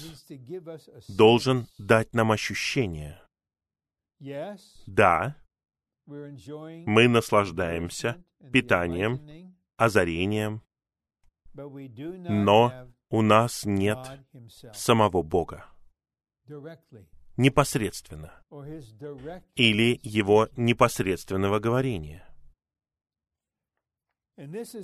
[1.07, 3.19] должен дать нам ощущение.
[4.85, 5.35] Да,
[6.09, 10.61] мы наслаждаемся питанием, озарением,
[11.53, 13.99] но у нас нет
[14.73, 15.65] самого Бога.
[17.37, 18.33] непосредственно
[19.55, 22.25] или его непосредственного говорения.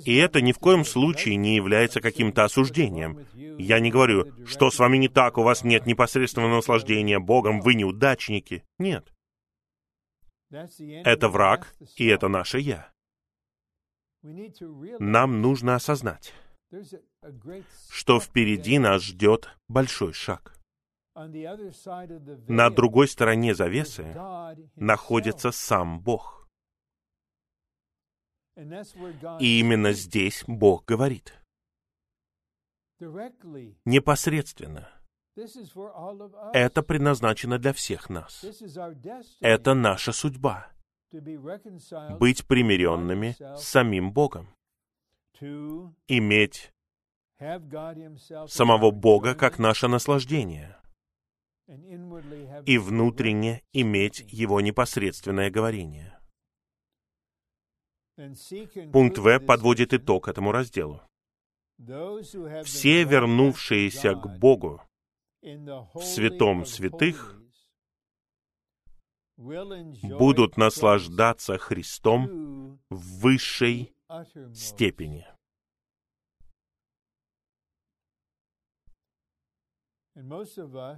[0.04, 3.26] И это ни в коем случае не является каким-то осуждением.
[3.58, 7.74] Я не говорю, что с вами не так, у вас нет непосредственного наслаждения Богом, вы
[7.74, 8.64] неудачники.
[8.78, 9.12] Нет.
[11.04, 12.92] Это враг, и это наше «я».
[14.98, 16.34] Нам нужно осознать,
[17.90, 20.58] что впереди нас ждет большой шаг.
[21.14, 24.14] На другой стороне завесы
[24.74, 26.48] находится сам Бог.
[29.40, 31.34] И именно здесь Бог говорит.
[33.84, 34.95] Непосредственно.
[36.52, 38.44] Это предназначено для всех нас.
[39.40, 40.70] Это наша судьба.
[42.18, 44.48] Быть примиренными с самим Богом.
[46.08, 46.72] Иметь
[48.48, 50.76] самого Бога как наше наслаждение
[52.64, 56.18] и внутренне иметь Его непосредственное говорение.
[58.92, 61.02] Пункт В подводит итог этому разделу.
[62.64, 64.80] Все вернувшиеся к Богу
[65.46, 67.40] в святом святых
[69.36, 73.94] будут наслаждаться Христом в высшей
[74.54, 75.26] степени.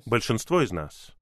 [0.06, 1.14] Большинство из нас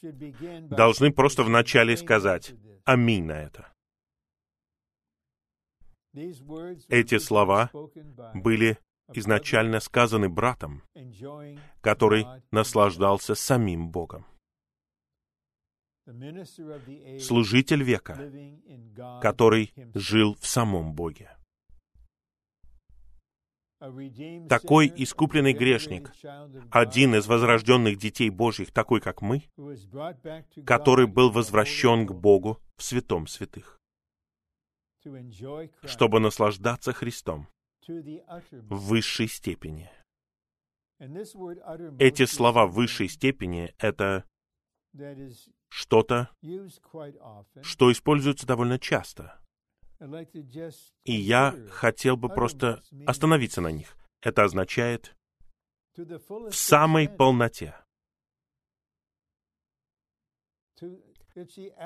[0.00, 2.54] должны просто вначале сказать
[2.84, 3.70] «Аминь» на это.
[6.88, 7.70] Эти слова
[8.34, 8.78] были
[9.14, 10.82] изначально сказаны братом,
[11.80, 14.26] который наслаждался самим Богом.
[17.20, 18.18] Служитель века,
[19.20, 21.36] который жил в самом Боге.
[24.48, 26.12] Такой искупленный грешник,
[26.70, 29.44] один из возрожденных детей Божьих, такой как мы,
[30.66, 33.80] который был возвращен к Богу в святом святых,
[35.84, 37.48] чтобы наслаждаться Христом
[38.68, 39.90] в высшей степени.
[41.98, 44.24] Эти слова в высшей степени— это
[45.68, 46.30] что-то,
[47.62, 49.40] что используется довольно часто.
[51.04, 53.96] И я хотел бы просто остановиться на них.
[54.22, 55.16] Это означает
[55.96, 57.74] в самой полноте.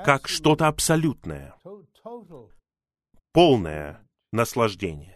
[0.03, 1.55] Как что-то абсолютное,
[3.31, 5.14] полное наслаждение.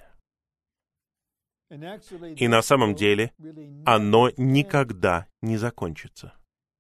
[1.70, 3.32] И на самом деле
[3.86, 6.34] оно никогда не закончится.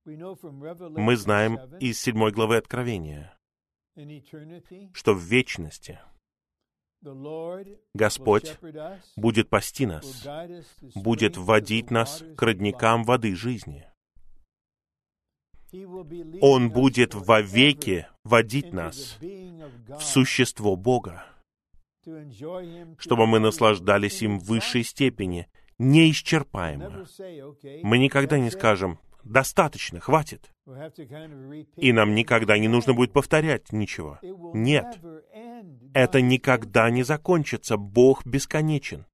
[0.05, 3.37] Мы знаем из седьмой главы Откровения,
[4.93, 5.99] что в вечности
[7.93, 8.57] Господь
[9.15, 10.27] будет пасти нас,
[10.95, 13.85] будет вводить нас к родникам воды жизни.
[16.41, 21.25] Он будет вовеки водить нас в существо Бога,
[22.97, 25.47] чтобы мы наслаждались им в высшей степени,
[25.78, 27.05] неисчерпаемо.
[27.84, 30.51] Мы никогда не скажем, достаточно, хватит.
[31.76, 34.20] И нам никогда не нужно будет повторять ничего.
[34.53, 34.99] Нет,
[35.93, 37.78] это никогда не закончится.
[37.78, 39.05] Бог бесконечен.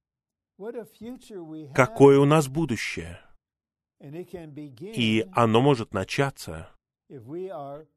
[1.74, 3.20] Какое у нас будущее?
[4.00, 6.70] И оно может начаться,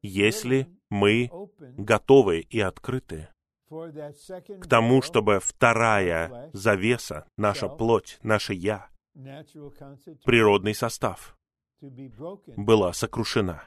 [0.02, 1.30] если мы
[1.76, 3.28] готовы и открыты
[3.70, 8.88] к тому, чтобы вторая завеса, наша плоть, наше «я»,
[10.24, 11.36] природный состав,
[11.80, 13.62] была сокрушена.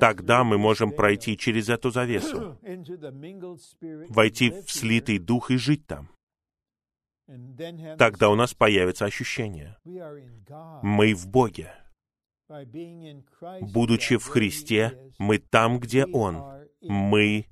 [0.00, 2.58] Тогда мы можем пройти через эту завесу,
[4.08, 6.08] войти в слитый дух и жить там.
[7.98, 9.76] Тогда у нас появится ощущение.
[10.82, 11.74] Мы в Боге.
[13.60, 16.66] Будучи в Христе, мы там, где Он.
[16.82, 17.46] Мы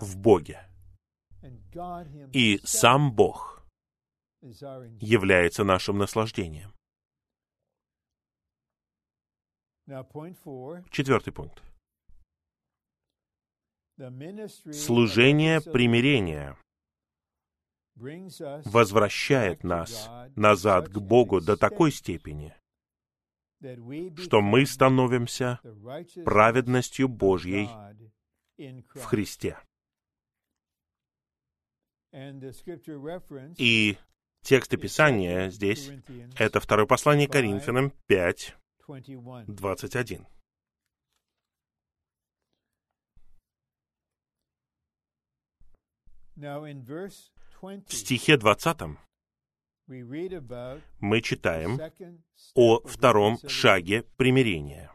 [0.00, 0.68] в Боге.
[2.32, 3.66] И сам Бог
[4.40, 6.72] является нашим наслаждением.
[10.90, 11.62] Четвертый пункт.
[14.72, 16.56] Служение примирения
[17.94, 22.54] возвращает нас назад к Богу до такой степени,
[24.18, 25.60] что мы становимся
[26.24, 27.70] праведностью Божьей
[28.58, 29.58] в Христе.
[33.58, 33.98] И
[34.42, 35.90] тексты Писания здесь—
[36.38, 38.56] это второе послание Коринфянам 5,
[39.46, 40.26] 21.
[46.36, 48.98] В стихе 20
[51.00, 51.80] мы читаем
[52.54, 54.90] о втором шаге примирения.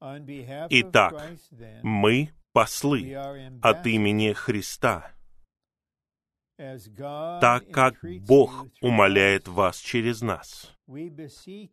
[0.00, 1.36] Итак,
[1.82, 3.14] мы послы
[3.60, 5.12] от имени Христа,
[6.56, 10.74] так как Бог умоляет вас через нас.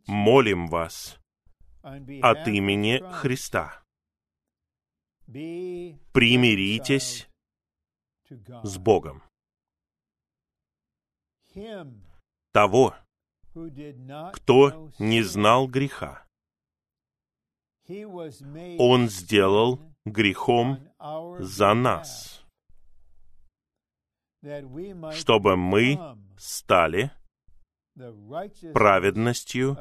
[0.06, 1.18] Молим вас
[1.82, 3.82] от имени Христа.
[5.26, 7.30] Примиритесь
[8.62, 9.22] с Богом.
[12.52, 12.94] Того,
[14.34, 16.27] кто не знал греха,
[17.88, 20.78] Он сделал грехом
[21.38, 22.44] за нас,
[25.12, 25.98] чтобы мы
[26.36, 27.10] стали
[28.74, 29.76] праведностью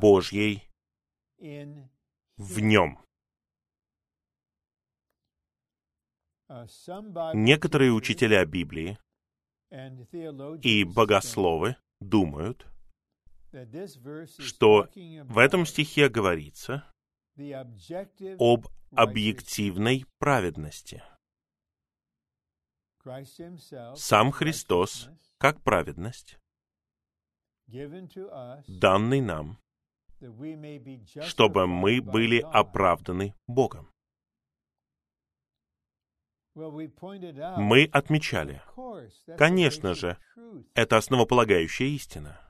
[0.00, 0.62] Божьей
[1.38, 2.98] в нем.
[7.34, 8.98] Некоторые учителя Библии
[10.62, 12.66] и богословы думают,
[14.38, 14.88] что
[15.24, 16.84] в этом стихе говорится
[18.38, 21.02] об объективной праведности.
[23.94, 25.08] Сам Христос,
[25.38, 26.38] как праведность,
[27.66, 29.58] данный нам,
[31.22, 33.92] чтобы мы были оправданы Богом.
[36.54, 38.62] Мы отмечали,
[39.36, 40.18] конечно же,
[40.74, 42.40] это основополагающая истина.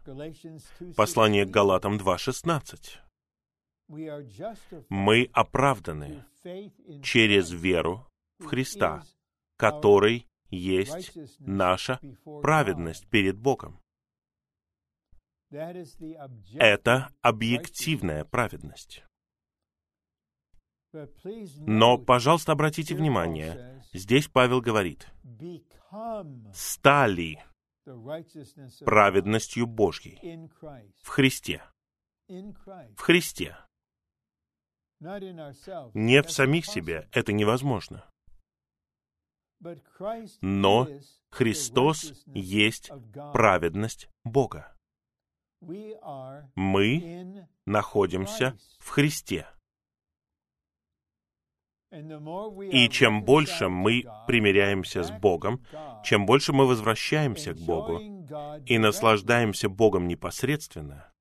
[0.97, 3.05] Послание к Галатам 2.16.
[3.89, 6.24] Мы оправданы
[7.03, 8.07] через веру
[8.39, 9.05] в Христа,
[9.57, 12.01] который есть наша
[12.43, 13.80] праведность перед Богом.
[15.51, 19.05] Это объективная праведность.
[21.59, 25.07] Но, пожалуйста, обратите внимание, здесь Павел говорит,
[26.53, 27.45] стали
[28.84, 30.49] праведностью Божьей
[31.03, 31.62] в Христе.
[32.28, 33.57] В Христе.
[35.01, 38.05] Не в самих себе, это невозможно.
[40.40, 40.88] Но
[41.30, 42.90] Христос есть
[43.32, 44.76] праведность Бога.
[46.55, 49.47] Мы находимся в Христе.
[51.92, 55.64] И чем больше мы примиряемся с Богом,
[56.05, 58.01] чем больше мы возвращаемся к Богу
[58.66, 61.12] и наслаждаемся Богом непосредственно,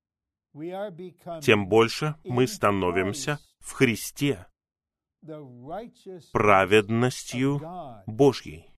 [1.42, 4.46] тем больше мы становимся в Христе
[6.32, 7.60] праведностью
[8.06, 8.70] Божьей.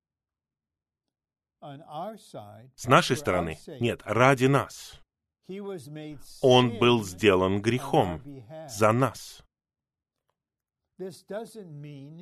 [1.60, 5.00] С нашей стороны, нет, ради нас.
[6.42, 8.22] Он был сделан грехом
[8.68, 9.42] за нас.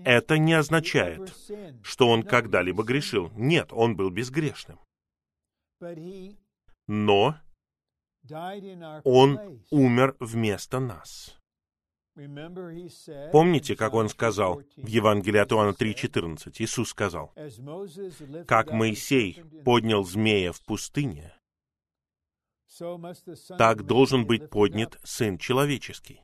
[0.04, 1.34] Это не означает,
[1.82, 3.30] что он когда-либо грешил.
[3.34, 4.78] Нет, он был безгрешным.
[6.86, 7.36] Но
[9.04, 11.36] он умер вместо нас.
[13.32, 16.54] Помните, как он сказал в Евангелии от Иоанна 3.14?
[16.58, 17.34] Иисус сказал,
[18.46, 21.34] «Как Моисей поднял змея в пустыне,
[23.58, 26.22] так должен быть поднят Сын Человеческий».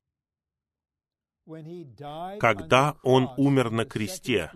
[1.45, 4.51] Когда Он умер на кресте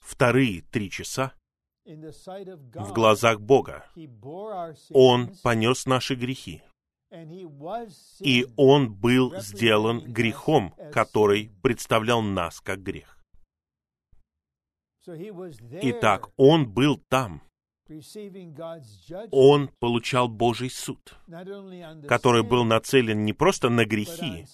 [0.00, 1.34] вторые три часа,
[1.94, 3.84] в глазах Бога,
[4.92, 6.62] Он понес наши грехи.
[8.20, 13.18] И Он был сделан грехом, который представлял нас как грех.
[15.06, 17.42] Итак, Он был там.
[19.32, 21.16] Он получал Божий суд,
[22.06, 24.46] который был нацелен не просто на грехи,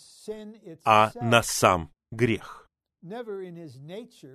[0.84, 2.65] а на сам грех.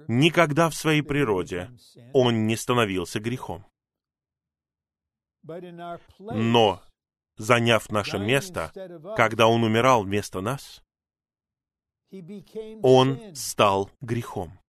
[0.08, 1.72] Никогда в своей природе
[2.14, 3.66] он не становился грехом.
[6.20, 6.82] Но,
[7.38, 8.72] заняв наше место,
[9.18, 10.84] когда он умирал вместо нас,
[12.84, 14.60] он стал грехом,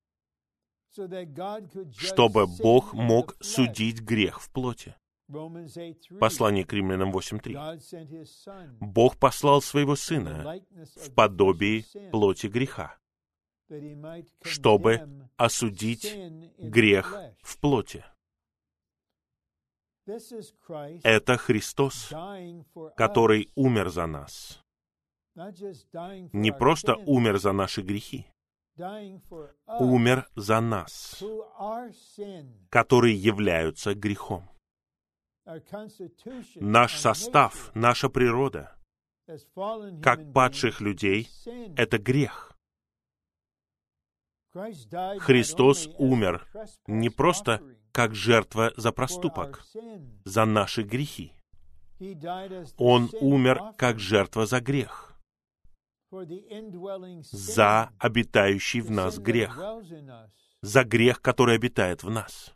[1.96, 4.94] чтобы Бог мог судить грех в плоти.
[6.20, 8.78] Послание к римлянам 8.3.
[8.80, 10.60] Бог послал своего Сына
[10.96, 12.98] в подобии плоти греха,
[14.42, 16.14] чтобы осудить
[16.58, 18.04] грех в плоти.
[21.04, 22.12] Это Христос,
[22.96, 24.62] который умер за нас.
[25.34, 28.26] Не просто умер за наши грехи,
[28.76, 31.22] умер за нас,
[32.68, 34.48] которые являются грехом.
[36.56, 38.76] Наш состав, наша природа,
[40.02, 41.28] как падших людей,
[41.76, 42.51] это грех.
[44.52, 46.46] Христос умер
[46.86, 49.64] не просто как жертва за проступок,
[50.24, 51.32] за наши грехи.
[52.76, 55.18] Он умер как жертва за грех,
[57.30, 59.58] за обитающий в нас грех,
[60.60, 62.54] за грех, который обитает в нас.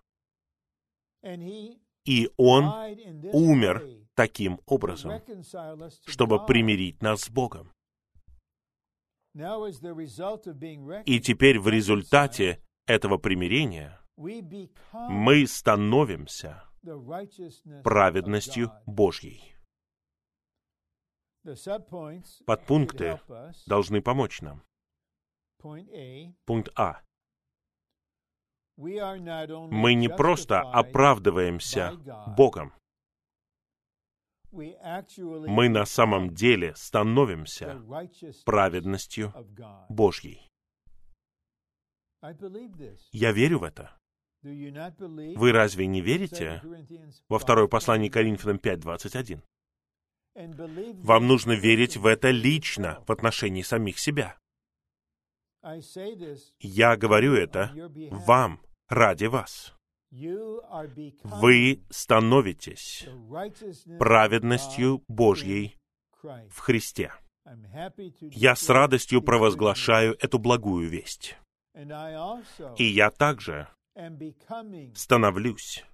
[2.05, 2.65] И Он
[3.33, 5.23] умер таким образом,
[6.07, 7.73] чтобы примирить нас с Богом.
[11.05, 16.65] И теперь в результате этого примирения мы становимся
[17.85, 19.55] праведностью Божьей.
[22.47, 23.21] Подпункты
[23.67, 24.63] должны помочь нам.
[26.47, 27.03] Пункт А.
[28.77, 31.93] Мы не просто оправдываемся
[32.37, 32.73] Богом.
[34.53, 37.83] Мы на самом деле становимся
[38.45, 39.33] праведностью
[39.89, 40.51] Божьей.
[43.13, 43.97] Я верю в это.
[44.43, 46.63] Вы разве не верите
[47.29, 49.43] во второе послание Коринфянам 5.21?
[51.03, 54.37] Вам нужно верить в это лично, в отношении самих себя.
[56.61, 57.73] Я говорю это
[58.11, 59.76] вам, ради вас.
[60.11, 63.07] Вы становитесь
[63.99, 65.77] праведностью Божьей
[66.23, 67.13] в Христе.
[68.21, 71.37] Я с радостью провозглашаю эту благую весть.
[72.77, 73.69] И я также
[74.95, 75.85] становлюсь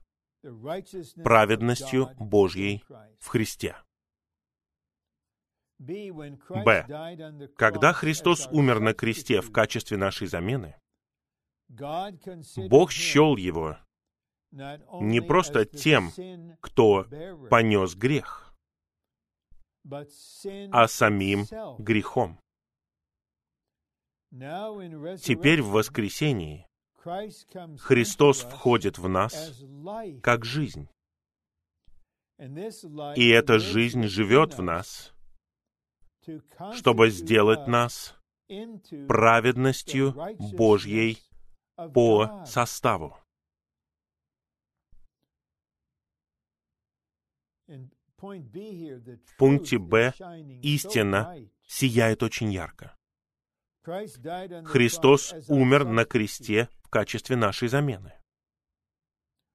[1.22, 2.84] праведностью Божьей
[3.18, 3.76] в Христе.
[5.78, 6.86] Б.
[7.56, 10.76] Когда Христос умер на кресте в качестве нашей замены,
[11.68, 13.78] Бог счел его
[14.53, 16.12] не просто тем,
[16.61, 17.07] кто
[17.50, 18.55] понес грех,
[20.70, 21.46] а самим
[21.78, 22.38] грехом.
[24.30, 26.66] Теперь в воскресении
[27.80, 29.62] Христос входит в нас
[30.22, 30.88] как жизнь.
[33.16, 35.12] И эта жизнь живет в нас,
[36.72, 38.16] чтобы сделать нас
[39.09, 41.18] праведностью Божьей
[41.94, 43.21] по составу.
[48.22, 50.14] В пункте Б
[50.62, 52.96] истина сияет очень ярко.
[53.82, 58.12] Христос умер на кресте в качестве нашей замены.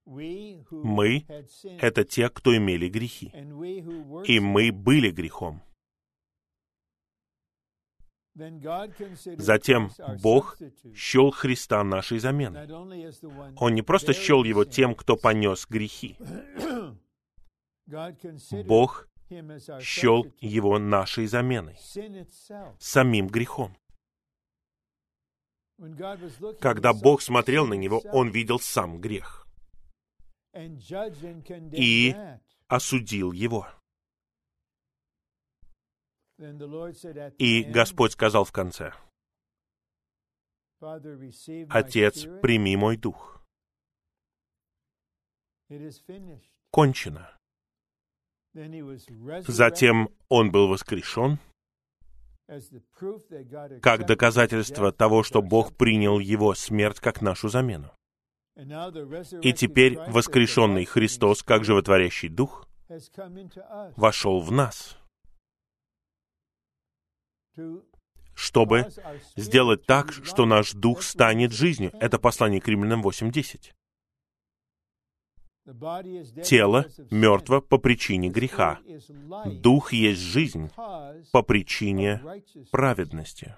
[0.05, 1.26] Мы—
[1.63, 3.32] это те, кто имели грехи.
[4.26, 5.63] И мы были грехом.
[9.38, 9.91] Затем
[10.22, 10.57] Бог
[10.93, 12.70] счел Христа нашей заменой.
[13.55, 16.18] Он не просто счел его тем, кто понес грехи.
[18.66, 19.08] Бог
[19.82, 21.78] счел его нашей заменой,
[22.80, 23.78] самим грехом.
[26.60, 29.48] Когда Бог смотрел на него, он видел сам грех
[31.72, 32.16] и
[32.68, 33.68] осудил его.
[37.38, 38.94] И Господь сказал в конце,
[40.80, 43.42] «Отец, прими мой дух».
[46.72, 47.37] Кончено.
[49.47, 51.39] Затем он был воскрешен,
[53.82, 57.91] как доказательство того, что Бог принял его смерть как нашу замену.
[58.55, 62.68] И теперь воскрешенный Христос, как животворящий Дух,
[63.95, 64.97] вошел в нас,
[68.34, 68.88] чтобы
[69.36, 71.91] сделать так, что наш Дух станет жизнью.
[71.99, 73.74] Это послание к Римлянам 8.10.
[76.43, 78.80] Тело мертво по причине греха.
[79.45, 82.22] Дух есть жизнь по причине
[82.72, 83.55] праведности.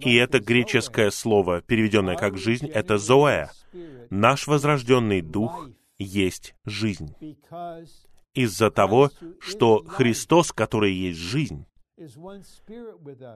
[0.00, 3.48] И это греческое слово, переведенное как «жизнь», это «зоэ».
[4.10, 5.68] Наш возрожденный дух
[5.98, 7.14] есть жизнь.
[8.34, 9.10] Из-за того,
[9.40, 11.66] что Христос, который есть жизнь,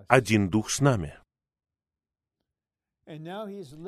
[0.09, 1.15] один дух с нами.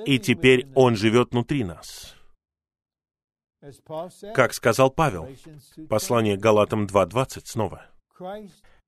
[0.07, 2.15] И теперь Он живет внутри нас.
[4.35, 5.29] Как сказал Павел,
[5.89, 7.87] послание Галатам 2.20 снова.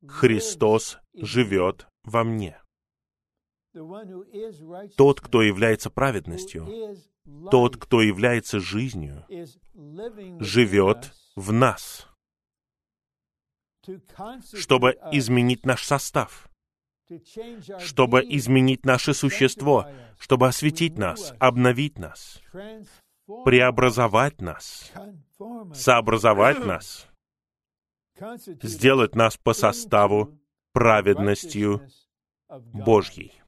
[0.06, 2.60] Христос живет во мне.
[4.96, 6.96] Тот, кто является праведностью,
[7.50, 9.24] тот, кто является жизнью,
[10.40, 12.08] живет в нас,
[14.54, 16.48] чтобы изменить наш состав,
[17.78, 19.86] чтобы изменить наше существо,
[20.18, 22.40] чтобы осветить нас, обновить нас,
[23.44, 24.92] преобразовать нас,
[25.72, 27.08] сообразовать нас,
[28.62, 30.38] сделать нас по составу
[30.72, 31.88] праведностью
[32.48, 33.40] Божьей.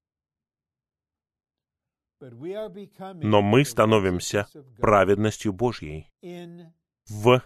[2.20, 4.48] но мы становимся
[4.78, 6.10] праведностью Божьей
[7.06, 7.42] в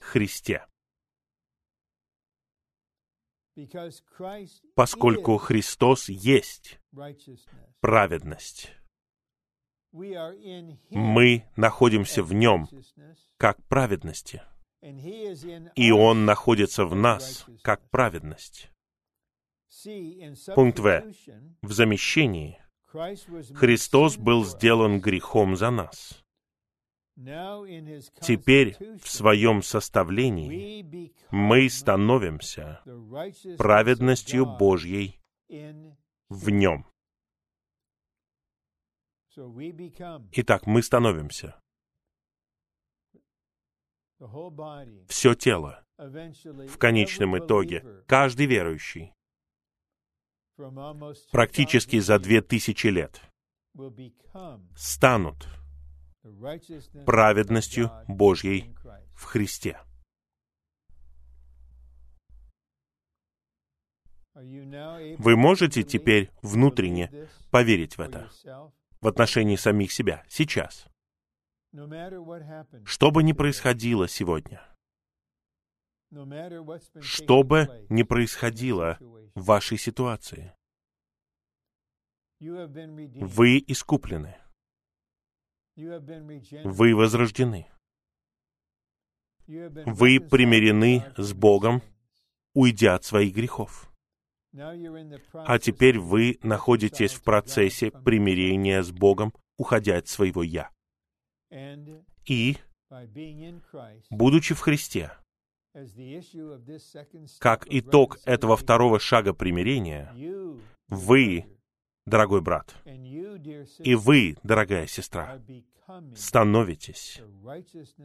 [0.00, 0.66] Христе.
[4.74, 6.78] Поскольку Христос есть
[7.80, 8.72] праведность,
[9.92, 12.68] мы находимся в Нем
[13.38, 14.42] как праведности,
[15.74, 18.70] и Он находится в нас как праведность.
[20.54, 21.02] Пункт В.
[21.62, 22.58] В замещении.
[23.54, 26.25] Христос был сделан грехом за нас.
[27.16, 32.82] Теперь в своем составлении мы становимся
[33.56, 35.18] праведностью Божьей
[36.28, 36.86] в нем.
[40.32, 41.58] Итак, мы становимся.
[45.08, 49.12] Все тело, в конечном итоге, каждый верующий,
[51.32, 53.22] практически за две тысячи лет,
[54.74, 55.46] станут
[57.04, 58.74] праведностью Божьей
[59.14, 59.78] в Христе.
[64.34, 68.30] Вы можете теперь внутренне поверить в это
[69.00, 70.86] в отношении самих себя сейчас.
[72.84, 74.62] Что бы ни происходило сегодня,
[77.00, 78.98] что бы ни происходило
[79.34, 80.54] в вашей ситуации,
[82.40, 84.36] вы искуплены.
[85.76, 87.68] Вы возрождены.
[89.46, 91.82] Вы примирены с Богом,
[92.54, 93.92] уйдя от своих грехов.
[94.54, 100.70] А теперь вы находитесь в процессе примирения с Богом, уходя от своего «я».
[102.24, 102.56] И,
[104.10, 105.12] будучи в Христе,
[107.38, 110.12] как итог этого второго шага примирения,
[110.88, 111.44] вы,
[112.06, 115.40] дорогой брат, и вы, дорогая сестра,
[116.14, 117.20] становитесь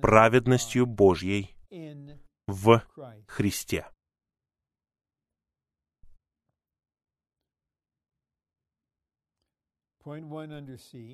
[0.02, 1.56] праведностью Божьей
[2.48, 2.84] в
[3.28, 3.86] Христе.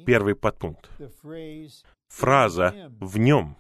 [0.05, 0.89] Первый подпункт.
[2.07, 3.57] Фраза «в нем»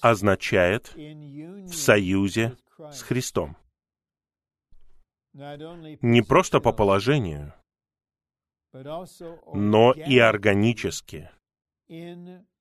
[0.00, 3.56] означает «в союзе с Христом».
[5.34, 7.54] Не просто по положению,
[8.72, 11.30] но и органически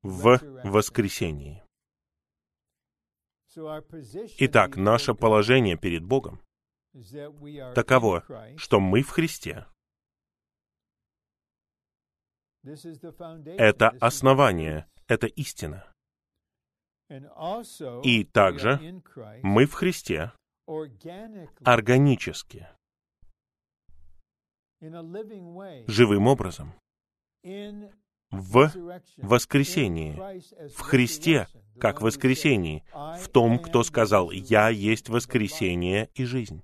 [0.02, 1.64] в воскресении.
[4.40, 6.42] Итак, наше положение перед Богом
[7.76, 8.24] таково,
[8.58, 9.66] что мы в Христе.
[12.64, 15.92] Это основание, это истина.
[18.04, 19.02] И также
[19.44, 20.32] мы в Христе
[21.64, 22.68] органически,
[25.88, 26.74] живым образом,
[28.32, 28.72] в
[29.18, 30.16] воскресении,
[30.70, 31.48] в Христе,
[31.80, 36.64] как воскресении, в том, кто сказал «Я есть воскресение и жизнь».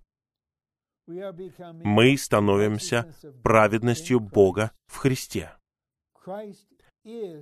[1.07, 5.51] Мы становимся праведностью Бога в Христе.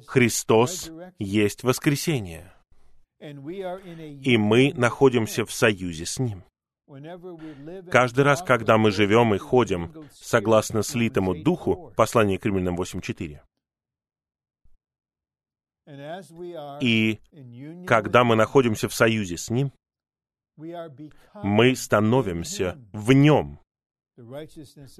[0.06, 2.54] Христос есть воскресение,
[3.20, 6.44] и мы находимся в союзе с Ним.
[7.92, 13.42] Каждый раз, когда мы живем и ходим согласно слитому духу, послание к Римлянам 8.4,
[16.82, 17.20] и
[17.86, 19.72] когда мы находимся в союзе с Ним,
[20.58, 23.60] мы становимся в Нем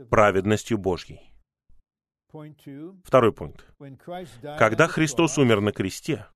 [0.10, 1.32] праведностью Божьей.
[3.04, 3.66] Второй пункт.
[4.42, 6.28] Когда Христос умер на кресте,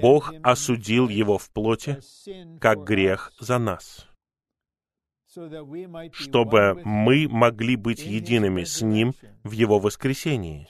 [0.00, 2.00] Бог осудил его в плоти
[2.58, 4.08] как грех за нас,
[6.12, 9.14] чтобы мы могли быть едиными с Ним
[9.44, 10.66] в Его воскресении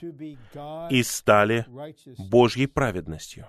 [0.91, 1.65] и стали
[2.29, 3.47] Божьей праведностью.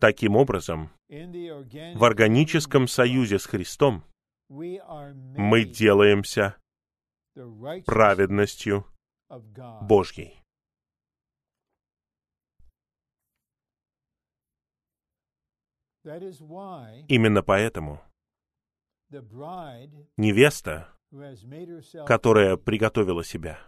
[0.00, 4.04] Таким образом, в органическом союзе с Христом
[4.48, 6.56] мы делаемся
[7.86, 8.86] праведностью
[9.82, 10.39] Божьей.
[17.08, 18.00] Именно поэтому
[20.16, 20.88] невеста,
[22.06, 23.58] которая приготовила себя,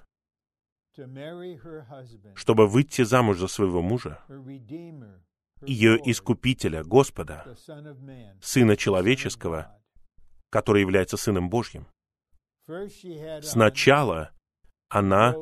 [2.35, 4.23] чтобы выйти замуж за своего мужа,
[5.63, 7.57] ее искупителя, Господа,
[8.41, 9.81] Сына Человеческого,
[10.51, 11.87] который является Сыном Божьим,
[13.43, 14.31] Сначала
[14.93, 15.35] она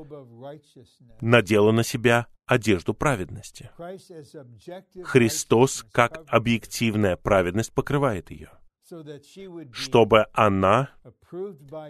[1.20, 3.70] надела на себя одежду праведности.
[5.02, 8.50] Христос, как объективная праведность, покрывает ее.
[9.72, 10.90] чтобы она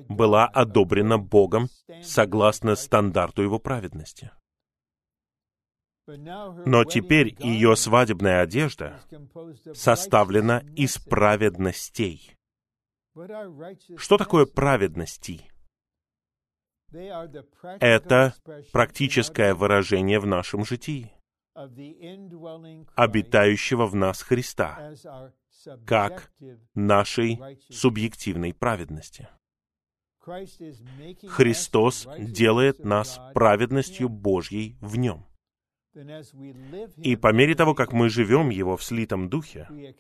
[0.09, 1.69] была одобрена Богом
[2.03, 4.31] согласно стандарту Его праведности.
[6.07, 9.01] Но теперь ее свадебная одежда
[9.73, 12.37] составлена из праведностей.
[13.97, 15.51] Что такое праведности?
[16.93, 18.35] Это
[18.73, 21.13] практическое выражение в нашем житии
[22.95, 24.95] обитающего в нас Христа,
[25.85, 26.33] как
[26.75, 29.29] нашей субъективной праведности.
[31.29, 35.27] Христос делает нас праведностью Божьей в Нем.
[36.97, 39.95] И по мере того, как мы живем Его в слитом духе,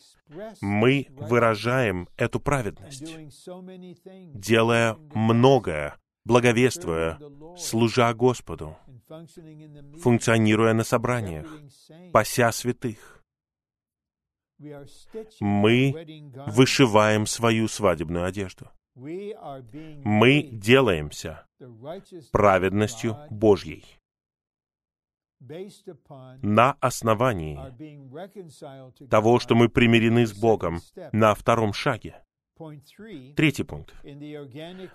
[0.60, 3.16] мы выражаем эту праведность,
[4.34, 7.18] делая многое, благовествуя,
[7.56, 8.76] служа Господу,
[10.02, 11.46] функционируя на собраниях,
[12.12, 13.22] пася святых.
[15.40, 18.70] Мы вышиваем свою свадебную одежду.
[18.94, 21.46] Мы делаемся
[22.32, 23.84] праведностью Божьей
[26.42, 27.58] на основании
[29.08, 30.80] того, что мы примирены с Богом
[31.12, 32.22] на втором шаге.
[33.36, 33.94] Третий пункт.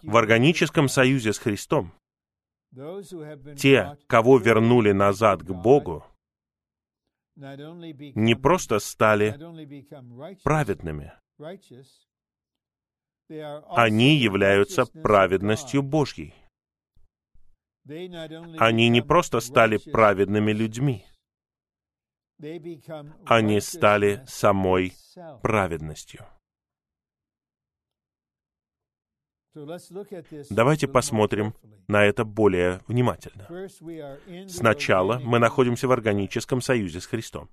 [0.04, 1.94] В органическом союзе с Христом
[3.58, 6.04] те, кого вернули назад к Богу,
[7.36, 9.32] не просто стали
[10.44, 11.14] праведными,
[13.70, 16.34] они являются праведностью Божьей.
[17.88, 21.06] Они не просто стали праведными людьми,
[23.26, 24.94] они стали самой
[25.42, 26.26] праведностью.
[30.50, 31.54] Давайте посмотрим
[31.88, 33.48] на это более внимательно.
[34.50, 37.50] Сначала мы находимся в органическом союзе с Христом.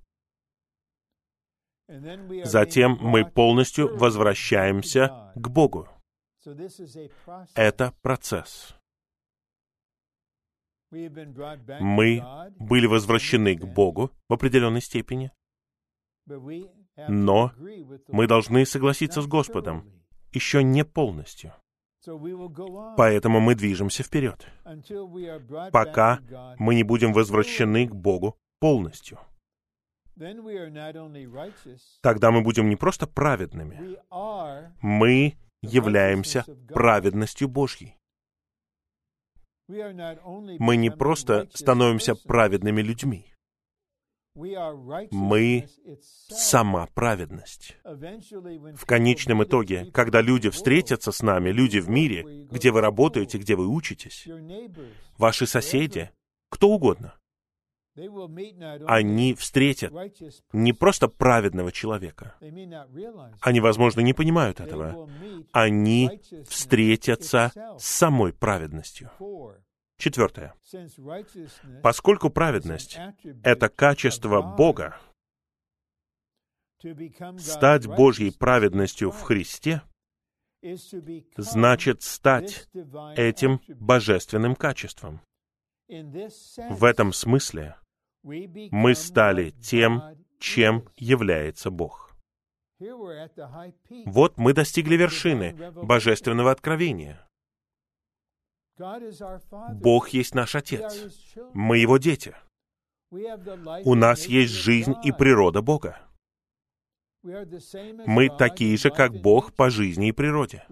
[2.43, 5.87] Затем мы полностью возвращаемся к Богу.
[7.55, 8.75] Это процесс.
[10.91, 12.23] Мы
[12.59, 15.31] были возвращены к Богу в определенной степени,
[17.07, 17.51] но
[18.07, 19.89] мы должны согласиться с Господом
[20.31, 21.53] еще не полностью.
[22.97, 24.45] Поэтому мы движемся вперед,
[25.71, 26.19] пока
[26.57, 29.19] мы не будем возвращены к Богу полностью.
[32.01, 33.97] Тогда мы будем не просто праведными,
[34.81, 37.97] мы являемся праведностью Божьей.
[39.67, 43.32] Мы не просто становимся праведными людьми,
[44.35, 45.67] мы
[46.29, 47.77] сама праведность.
[47.83, 53.55] В конечном итоге, когда люди встретятся с нами, люди в мире, где вы работаете, где
[53.55, 54.27] вы учитесь,
[55.17, 56.11] ваши соседи,
[56.49, 57.15] кто угодно,
[58.87, 59.93] они встретят
[60.51, 62.35] не просто праведного человека.
[63.39, 65.07] Они, возможно, не понимают этого.
[65.51, 66.09] Они
[66.47, 69.11] встретятся с самой праведностью.
[70.03, 70.53] Четвертое.
[71.81, 72.99] Поскольку праведность—
[73.43, 74.99] это качество Бога,
[77.37, 79.81] стать Божьей праведностью в Христе
[81.37, 82.67] значит стать
[83.15, 85.21] этим божественным качеством.
[85.87, 87.77] В этом смысле
[88.23, 90.01] мы стали тем,
[90.37, 92.13] чем является Бог.
[94.05, 97.25] Вот мы достигли вершины божественного откровения.
[99.73, 101.35] Бог есть наш Отец.
[101.53, 102.35] Мы Его дети.
[103.85, 105.99] У нас есть жизнь и природа Бога.
[107.23, 110.65] Мы такие же, как Бог по жизни и природе.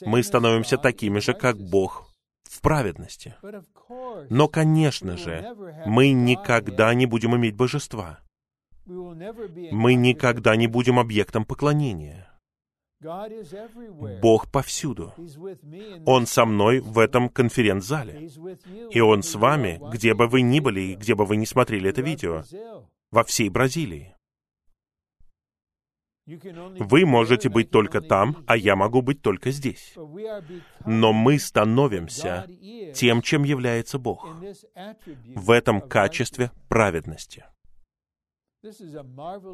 [0.00, 2.10] Мы становимся такими же, как Бог
[2.42, 3.36] в праведности.
[4.30, 5.54] Но, конечно же,
[5.86, 8.20] мы никогда не будем иметь божества.
[8.86, 12.33] Мы никогда не будем объектом поклонения.
[14.20, 15.12] Бог повсюду.
[16.06, 18.30] Он со мной в этом конференц-зале.
[18.90, 21.90] И Он с вами, где бы вы ни были и где бы вы ни смотрели
[21.90, 22.42] это видео,
[23.10, 24.14] во всей Бразилии.
[26.26, 29.94] Вы можете быть только там, а я могу быть только здесь.
[30.86, 32.46] Но мы становимся
[32.94, 34.26] тем, чем является Бог,
[35.34, 37.44] в этом качестве праведности.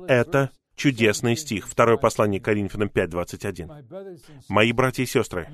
[0.06, 1.68] Это чудесный стих.
[1.68, 4.42] Второе послание Коринфянам 5.21.
[4.48, 5.46] Мои братья и сестры,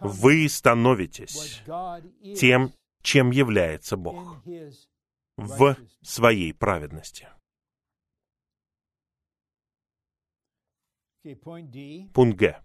[0.00, 1.62] вы становитесь
[2.36, 2.72] тем,
[3.02, 4.42] чем является Бог
[5.36, 7.28] в своей праведности.
[12.12, 12.60] Пункт Г.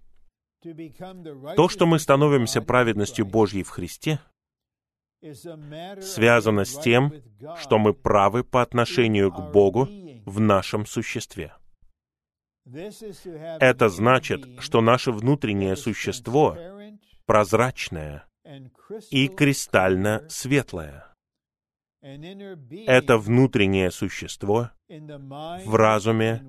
[1.55, 4.19] То, что мы становимся праведностью Божьей в Христе,
[6.01, 7.13] связано с тем,
[7.57, 9.87] что мы правы по отношению к Богу
[10.25, 11.53] в нашем существе.
[12.65, 16.57] Это значит, что наше внутреннее существо
[17.25, 18.25] прозрачное
[19.11, 21.13] и кристально светлое.
[22.01, 26.43] Это внутреннее существо в разуме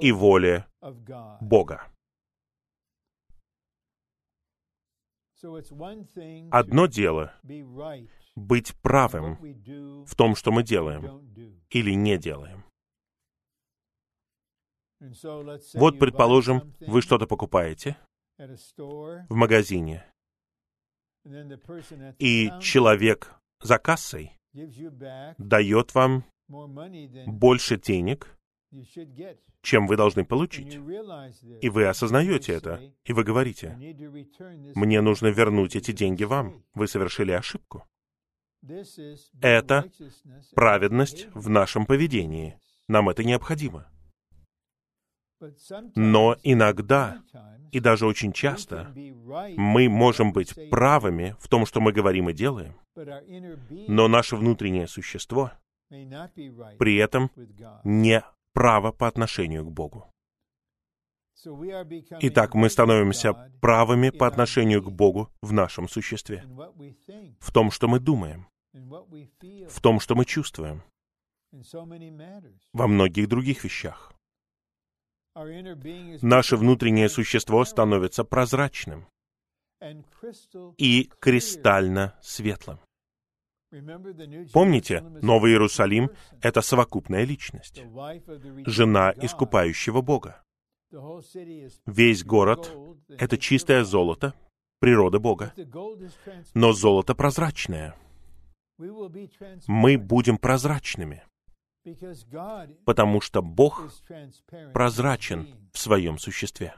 [0.00, 0.66] и воле
[1.40, 1.86] Бога.
[6.50, 7.32] Одно дело—
[8.36, 9.38] быть правым
[10.04, 11.22] в том, что мы делаем
[11.70, 12.67] или не делаем.
[15.74, 17.96] Вот, предположим, вы что-то покупаете
[18.38, 20.04] в магазине,
[22.18, 24.32] и человек за кассой
[25.38, 26.24] дает вам
[27.26, 28.38] больше денег,
[29.62, 30.78] чем вы должны получить.
[31.60, 33.76] И вы осознаете это, и вы говорите,
[34.74, 37.86] мне нужно вернуть эти деньги вам, вы совершили ошибку.
[39.40, 39.90] Это
[40.54, 42.58] праведность в нашем поведении.
[42.88, 43.86] Нам это необходимо.
[45.94, 47.22] Но иногда,
[47.70, 48.92] и даже очень часто,
[49.56, 52.74] мы можем быть правыми в том, что мы говорим и делаем,
[53.88, 55.52] но наше внутреннее существо
[55.88, 57.30] при этом
[57.84, 58.22] не
[58.52, 60.06] право по отношению к Богу.
[62.20, 66.44] Итак, мы становимся правыми по отношению к Богу в нашем существе,
[67.38, 70.82] в том, что мы думаем, в том, что мы чувствуем,
[72.72, 74.12] во многих других вещах.
[76.22, 79.06] Наше внутреннее существо становится прозрачным
[80.76, 82.80] и кристально светлым.
[84.52, 86.10] Помните, Новый Иерусалим—
[86.42, 87.82] это совокупная личность,
[88.66, 90.42] жена искупающего Бога.
[91.86, 92.74] Весь город—
[93.08, 94.34] это чистое золото,
[94.80, 95.52] природа Бога.
[96.54, 97.94] Но золото прозрачное.
[98.78, 101.22] Мы будем прозрачными,
[102.84, 103.90] потому что Бог
[104.72, 106.74] прозрачен в своем существе.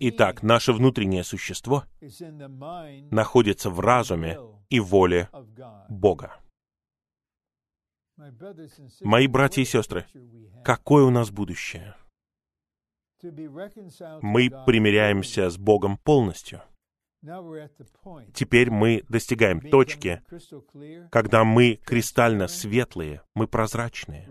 [0.00, 1.84] Итак, наше внутреннее существо
[3.10, 4.38] находится в разуме
[4.68, 5.30] и воле
[5.88, 6.38] Бога.
[9.02, 10.06] Мои братья и сестры,
[10.64, 11.94] какое у нас будущее?
[13.22, 16.62] Мы примиряемся с Богом полностью.
[18.34, 20.22] Теперь мы достигаем точки,
[21.10, 24.26] когда мы кристально светлые, мы прозрачные.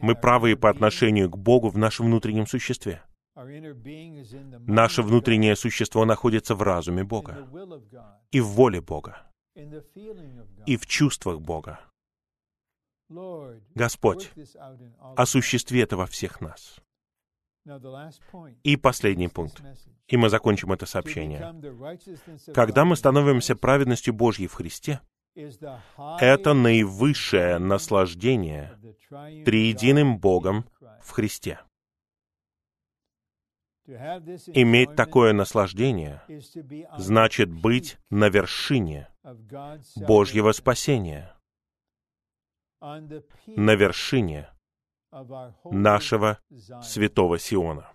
[0.00, 3.02] Мы правые по отношению к Богу в нашем внутреннем существе.
[4.66, 7.46] Наше внутреннее существо находится в разуме Бога
[8.30, 9.26] и в воле Бога
[10.66, 11.80] и в чувствах Бога.
[13.74, 14.32] Господь,
[15.16, 16.80] осуществи это во всех нас.
[18.62, 19.62] И последний пункт,
[20.06, 21.54] и мы закончим это сообщение.
[22.54, 25.00] Когда мы становимся праведностью Божьей в Христе,
[25.34, 28.78] это наивысшее наслаждение
[29.44, 30.64] триединым Богом
[31.02, 31.60] в Христе.
[33.86, 36.22] Иметь такое наслаждение
[36.96, 39.08] значит быть на вершине
[39.96, 41.36] Божьего спасения,
[42.80, 44.48] на вершине
[45.64, 46.38] нашего
[46.82, 47.92] святого Сиона,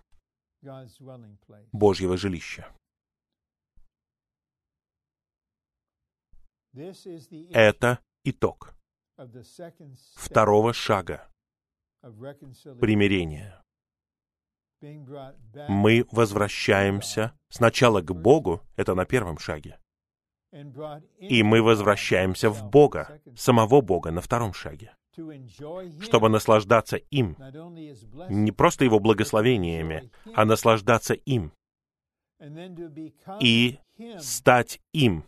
[1.72, 2.72] Божьего жилища.
[7.54, 8.74] Это итог
[10.16, 11.30] второго шага
[12.80, 13.62] примирения.
[14.82, 19.80] Мы возвращаемся сначала к Богу, это на первом шаге,
[21.20, 24.96] и мы возвращаемся в Бога, самого Бога на втором шаге,
[26.02, 27.36] чтобы наслаждаться им,
[28.30, 31.52] не просто Его благословениями, а наслаждаться им.
[33.40, 33.80] и
[34.20, 35.26] стать им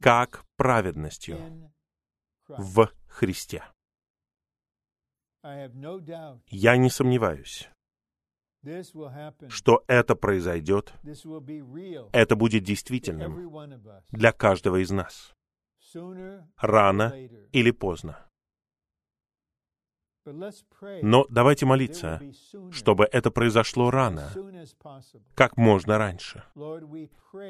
[0.00, 1.38] как праведностью
[2.48, 3.64] в Христе.
[6.50, 7.68] Я не сомневаюсь,
[9.48, 10.92] что это произойдет,
[12.12, 13.50] это будет действительным
[14.10, 15.34] для каждого из нас.
[16.56, 17.12] Рано
[17.52, 18.24] или поздно.
[21.02, 22.20] Но давайте молиться,
[22.70, 24.30] чтобы это произошло рано,
[25.34, 26.44] как можно раньше.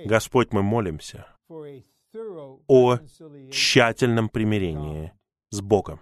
[0.04, 2.98] Господь, мы молимся о
[3.50, 5.12] тщательном примирении
[5.50, 6.00] с Богом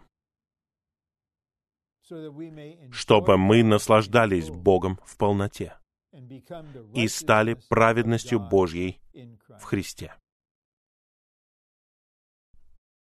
[2.91, 5.77] чтобы мы наслаждались Богом в полноте
[6.95, 9.01] и стали праведностью Божьей
[9.59, 10.15] в Христе.